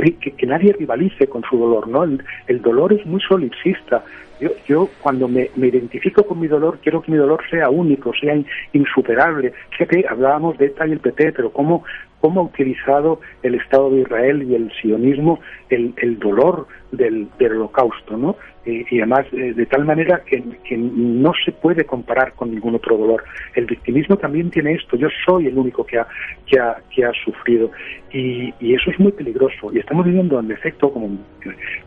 que, 0.03 0.47
nadie 0.47 0.73
rivalice 0.73 1.27
con 1.27 1.42
su 1.42 1.59
dolor, 1.59 1.88
¿no? 1.88 2.05
El, 2.05 2.62
dolor 2.62 2.92
es 2.92 3.05
muy 3.07 3.21
solipsista. 3.21 4.05
Yo, 4.40 4.51
yo 4.66 4.88
cuando 5.03 5.29
me, 5.29 5.51
identifico 5.57 6.25
con 6.25 6.40
mi 6.40 6.49
dolor, 6.49 6.79
quiero 6.83 7.03
que 7.03 7.12
mi 7.12 7.18
dolor 7.18 7.42
sea 7.51 7.70
único, 7.70 8.12
sea 8.14 8.37
insuperable. 8.72 9.53
Fíjate, 9.70 10.05
hablábamos 10.09 10.59
de 10.59 10.66
ETA 10.66 10.87
y 10.87 10.92
el 10.92 11.01
PT, 11.01 11.33
pero 11.33 11.51
cómo, 11.53 11.85
cómo 12.20 12.40
ha 12.40 12.44
utilizado 12.44 13.20
el 13.42 13.55
Estado 13.55 13.90
de 13.90 14.03
Israel 14.03 14.42
y 14.42 14.55
el 14.55 14.70
sionismo 14.81 15.40
el, 15.70 15.94
el 15.99 16.18
dolor 16.18 16.66
del, 16.92 17.29
del 17.38 17.53
holocausto, 17.53 18.16
¿no? 18.16 18.37
y 18.66 18.99
además 18.99 19.27
eh, 19.33 19.53
de 19.55 19.66
tal 19.66 19.85
manera 19.85 20.22
que, 20.27 20.42
que, 20.64 20.77
no 20.77 21.33
se 21.44 21.53
puede 21.53 21.85
comparar 21.85 22.33
con 22.35 22.51
ningún 22.51 22.75
otro 22.75 22.96
dolor. 22.96 23.25
El 23.55 23.66
victimismo 23.66 24.16
también 24.16 24.51
tiene 24.51 24.72
esto, 24.72 24.96
yo 24.96 25.09
soy 25.25 25.46
el 25.46 25.57
único 25.57 25.87
que 25.87 25.99
ha, 25.99 26.07
que 26.46 26.59
ha, 26.59 26.77
que 26.92 27.05
ha 27.05 27.12
sufrido 27.25 27.70
y, 28.12 28.53
y 28.61 28.75
eso 28.75 28.90
es 28.90 28.99
muy 28.99 29.12
peligroso 29.12 29.70
y 29.72 29.79
estamos 29.79 30.05
viviendo 30.05 30.40
en 30.40 30.51
efecto, 30.51 30.92
como 30.92 31.16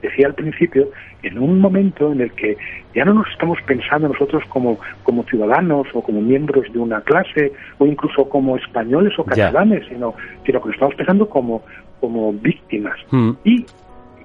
decía 0.02 0.28
al 0.28 0.36
principio, 0.36 0.90
en 1.24 1.38
un 1.38 1.60
momento 1.60 2.12
en 2.12 2.22
el 2.22 2.32
que 2.40 2.58
ya 2.96 3.06
no 3.06 3.14
nos 3.14 3.30
estamos 3.30 3.60
pensando 3.66 4.08
nosotros 4.08 4.44
como, 4.50 4.80
como 5.04 5.24
ciudadanos 5.24 5.88
o 5.94 6.02
como 6.02 6.22
miembros 6.22 6.72
de 6.72 6.80
una 6.80 7.02
clase 7.02 7.52
o 7.78 7.86
incluso 7.86 8.28
como 8.30 8.58
españoles 8.58 9.18
o 9.18 9.24
catalanes, 9.24 9.86
sino, 9.88 10.14
sino 10.46 10.62
que 10.62 10.68
nos 10.68 10.76
estamos 10.76 10.96
pensando 10.96 11.30
como, 11.30 11.62
como 12.00 12.34
víctimas. 12.34 12.98
Mm. 13.12 13.32
Y 13.44 13.66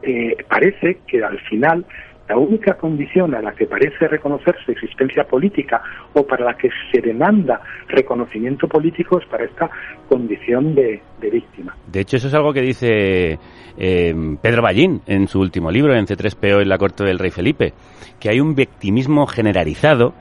eh, 0.03 0.37
parece 0.49 0.99
que 1.07 1.23
al 1.25 1.39
final 1.41 1.85
la 2.29 2.39
única 2.39 2.75
condición 2.75 3.35
a 3.35 3.43
la 3.43 3.53
que 3.53 3.67
parece 3.67 4.09
reconocerse 4.09 4.73
existencia 4.73 5.25
política 5.25 5.83
o 6.15 6.27
para 6.27 6.45
la 6.45 6.55
que 6.55 6.71
se 6.91 7.01
demanda 7.01 7.61
reconocimiento 7.89 8.67
político 8.67 9.19
es 9.19 9.27
para 9.27 9.45
esta 9.45 9.71
condición 10.09 10.75
de, 10.75 11.03
víctima. 11.21 11.75
De 11.87 12.01
hecho, 12.01 12.17
eso 12.17 12.29
es 12.29 12.35
algo 12.35 12.53
que 12.53 12.61
dice 12.61 13.39
eh, 13.79 14.15
Pedro 14.43 14.63
Ballín 14.63 15.01
en 15.07 15.27
su 15.27 15.41
último 15.41 15.71
libro, 15.71 15.95
en 15.95 16.07
C3PO 16.07 16.63
en 16.63 16.69
la 16.69 16.79
corte 16.79 17.05
del 17.05 17.19
rey 17.19 17.31
Felipe, 17.31 17.73
que 18.21 18.31
hay 18.31 18.41
un 18.41 18.55
victimismo 18.55 19.27
generalizado 19.27 20.15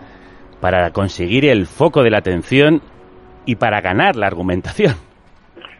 para 0.61 0.91
conseguir 0.91 1.45
el 1.45 1.65
foco 1.65 2.03
de 2.03 2.09
la 2.09 2.19
atención 2.19 2.81
y 3.45 3.55
para 3.55 3.81
ganar 3.81 4.15
la 4.15 4.27
argumentación. 4.27 4.95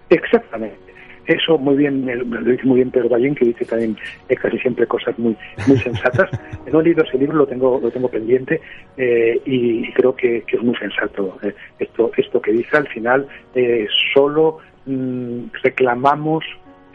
Exactamente. 0.10 0.93
Eso 1.28 1.58
muy 1.58 1.76
bien, 1.78 2.06
lo 2.06 2.42
dice 2.42 2.66
muy 2.66 2.78
bien 2.78 2.92
Pedro 2.92 3.10
Ballín, 3.10 3.34
que 3.36 3.46
dice 3.46 3.64
también 3.66 3.96
casi 4.42 4.58
siempre 4.60 4.86
cosas 4.88 5.18
muy 5.18 5.36
muy 5.68 5.78
sensatas. 5.78 6.30
No 6.72 6.80
he 6.80 6.84
leído 6.86 7.04
ese 7.04 7.20
libro, 7.20 7.38
lo 7.38 7.46
tengo 7.46 7.80
lo 7.82 7.92
tengo 7.92 8.10
pendiente 8.10 8.60
eh, 8.98 9.40
y, 9.46 9.92
creo 9.92 10.16
que, 10.16 10.44
es 10.48 10.62
muy 10.64 10.76
sensato 10.76 11.38
eh, 11.44 11.54
esto 11.78 12.12
esto 12.18 12.42
que 12.42 12.52
dice. 12.52 12.76
Al 12.76 12.88
final 12.88 13.28
eh, 13.54 13.88
solo 14.14 14.58
mm, 14.86 15.46
reclamamos 15.62 16.44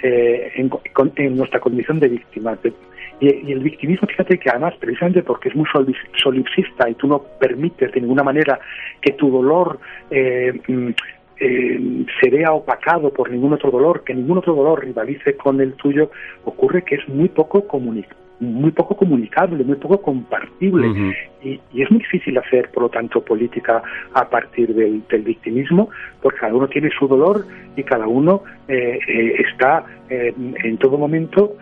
en, 0.01 0.71
en, 1.17 1.37
nuestra 1.37 1.61
condición 1.61 2.01
de 2.01 2.09
víctimas. 2.09 2.59
y, 3.21 3.53
el 3.53 3.61
victimismo, 3.61 4.07
fíjate 4.09 4.39
que 4.39 4.51
además, 4.51 4.75
precisamente 4.81 5.23
porque 5.23 5.49
es 5.49 5.55
muy 5.57 5.67
solipsista 6.23 6.89
y 6.89 6.95
tú 6.95 7.09
no 7.09 7.23
permites 7.41 7.93
de 7.93 8.01
ninguna 8.01 8.23
manera 8.23 8.59
que 9.01 9.13
tu 9.13 9.31
dolor 9.31 9.79
mm, 10.11 10.91
eh, 11.41 12.05
se 12.21 12.31
vea 12.31 12.53
opacado 12.53 13.13
por 13.13 13.31
ningún 13.31 13.53
otro 13.53 13.71
dolor, 13.71 14.05
que 14.05 14.15
ningún 14.15 14.39
otro 14.39 14.55
dolor 14.55 14.85
rivalice 14.85 15.37
con 15.37 15.61
el 15.61 15.75
tuyo, 15.75 16.11
ocurre 16.45 16.83
que 16.83 16.97
es 16.97 17.09
muy 17.09 17.29
poco 17.29 17.67
muy 18.41 18.71
poco 18.71 18.97
comunicable, 18.97 19.65
muy 19.65 19.77
poco 19.77 20.01
compartible. 20.01 21.15
Y, 21.43 21.61
es 21.75 21.91
muy 21.91 22.01
difícil 22.01 22.39
hacer, 22.39 22.71
por 22.71 22.85
lo 22.85 22.89
tanto, 22.89 23.21
política 23.21 23.83
a 24.15 24.29
partir 24.29 24.75
del, 24.75 25.23
victimismo, 25.23 25.91
porque 26.23 26.39
cada 26.39 26.55
uno 26.55 26.69
tiene 26.69 26.91
su 26.97 27.09
dolor 27.09 27.45
y 27.77 27.83
cada 27.83 28.07
uno 28.07 28.43
eh, 28.69 28.99
eh, 29.09 29.43
está 29.49 29.85
en 30.09 30.79
todo 30.79 30.99
momento 30.99 31.57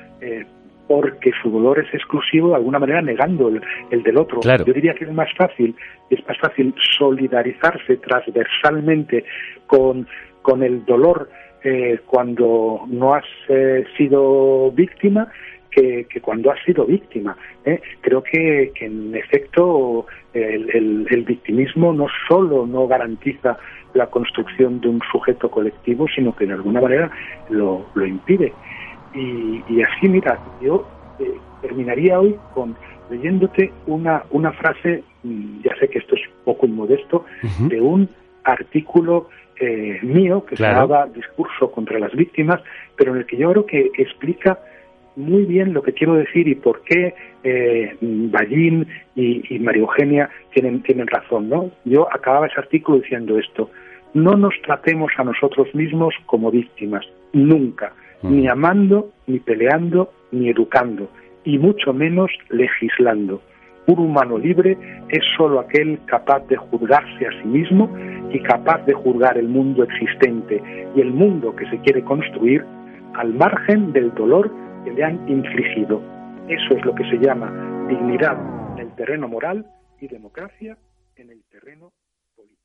porque 0.86 1.32
su 1.42 1.50
dolor 1.50 1.78
es 1.78 1.92
exclusivo, 1.92 2.50
de 2.50 2.56
alguna 2.56 2.78
manera 2.78 3.02
negando 3.02 3.48
el, 3.48 4.02
del 4.02 4.16
otro. 4.16 4.40
Yo 4.42 4.72
diría 4.72 4.94
que 4.94 5.04
es 5.04 5.12
más 5.12 5.28
fácil, 5.36 5.74
es 6.10 6.26
más 6.26 6.38
fácil 6.38 6.74
solidarizarse 6.98 7.96
transversalmente 7.96 9.24
con, 9.66 10.06
con 10.42 10.62
el 10.62 10.84
dolor 10.84 11.28
eh, 11.64 12.00
cuando 12.06 12.82
no 12.88 13.14
has 13.14 13.24
eh, 13.48 13.84
sido 13.96 14.70
víctima 14.70 15.28
que, 15.70 16.06
cuando 16.22 16.50
has 16.50 16.62
sido 16.64 16.86
víctima. 16.86 17.36
¿eh? 17.64 17.80
Creo 18.00 18.22
que, 18.22 18.72
en 18.80 19.14
efecto 19.14 20.06
el, 20.32 21.06
el, 21.10 21.24
victimismo 21.24 21.92
no 21.92 22.06
solo 22.28 22.66
no 22.66 22.86
garantiza 22.86 23.58
la 23.94 24.06
construcción 24.06 24.80
de 24.80 24.88
un 24.88 25.00
sujeto 25.10 25.50
colectivo, 25.50 26.06
sino 26.14 26.34
que 26.34 26.46
de 26.46 26.54
alguna 26.54 26.80
manera 26.80 27.10
lo, 27.50 27.86
lo 27.94 28.06
impide. 28.06 28.52
Y, 29.16 29.82
así, 29.82 30.08
mira, 30.08 30.38
yo 30.60 30.86
eh, 31.18 31.32
terminaría 31.62 32.20
hoy 32.20 32.36
con 32.52 32.76
leyéndote 33.10 33.72
una, 33.86 34.24
una 34.30 34.52
frase, 34.52 35.02
mm, 35.22 35.62
ya 35.62 35.74
sé 35.80 35.88
que 35.88 36.00
esto 36.00 36.16
es 36.16 36.22
poco 36.44 36.66
inmodesto, 36.66 37.24
de 37.60 37.80
un 37.80 38.08
artículo 38.44 39.28
eh, 39.58 39.98
mío 40.02 40.44
que 40.44 40.56
se 40.56 40.64
llamaba 40.64 41.06
Discurso 41.06 41.70
contra 41.70 41.98
las 41.98 42.12
víctimas, 42.14 42.60
pero 42.96 43.12
en 43.12 43.18
el 43.18 43.26
que 43.26 43.38
yo 43.38 43.50
creo 43.52 43.66
que 43.66 43.90
explica 43.96 44.58
muy 45.16 45.46
bien 45.46 45.72
lo 45.72 45.82
que 45.82 45.94
quiero 45.94 46.14
decir 46.14 46.46
y 46.46 46.54
por 46.54 46.82
qué 46.82 47.14
eh, 47.42 47.96
Ballín 48.02 48.86
y, 49.14 49.54
y, 49.54 49.58
María 49.60 49.80
Eugenia 49.80 50.28
tienen, 50.52 50.82
tienen 50.82 51.06
razón. 51.06 51.48
¿no? 51.48 51.70
Yo 51.86 52.06
acababa 52.12 52.48
ese 52.48 52.60
artículo 52.60 52.98
diciendo 52.98 53.38
esto, 53.38 53.70
no 54.12 54.32
nos 54.32 54.54
tratemos 54.62 55.10
a 55.16 55.24
nosotros 55.24 55.74
mismos 55.74 56.14
como 56.26 56.50
víctimas, 56.50 57.06
nunca 57.32 57.94
ni 58.22 58.48
amando, 58.48 59.12
ni 59.26 59.38
peleando, 59.38 60.12
ni 60.32 60.48
educando, 60.48 61.08
y 61.44 61.58
mucho 61.58 61.92
menos 61.92 62.30
legislando. 62.50 63.42
Un 63.86 64.00
humano 64.00 64.36
libre 64.36 64.76
es 65.08 65.22
sólo 65.36 65.60
aquel 65.60 66.00
capaz 66.06 66.40
de 66.48 66.56
juzgarse 66.56 67.26
a 67.26 67.42
sí 67.42 67.46
mismo 67.46 67.88
y 68.32 68.40
capaz 68.40 68.84
de 68.84 68.94
juzgar 68.94 69.38
el 69.38 69.48
mundo 69.48 69.84
existente 69.84 70.60
y 70.96 71.00
el 71.00 71.12
mundo 71.12 71.54
que 71.54 71.68
se 71.70 71.78
quiere 71.80 72.02
construir 72.02 72.64
al 73.14 73.32
margen 73.34 73.92
del 73.92 74.12
dolor 74.14 74.50
que 74.84 74.92
le 74.92 75.04
han 75.04 75.28
infligido. 75.28 76.02
Eso 76.48 76.74
es 76.76 76.84
lo 76.84 76.94
que 76.94 77.04
se 77.04 77.18
llama 77.18 77.86
dignidad 77.88 78.36
en 78.72 78.86
el 78.86 78.94
terreno 78.96 79.28
moral 79.28 79.66
y 80.00 80.08
democracia 80.08 80.76
en 81.14 81.30
el 81.30 81.44
terreno 81.44 81.92
político. 82.34 82.56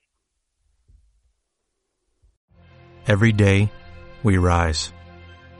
Every 3.07 3.31
day 3.31 3.69
we 4.23 4.37
rise 4.37 4.93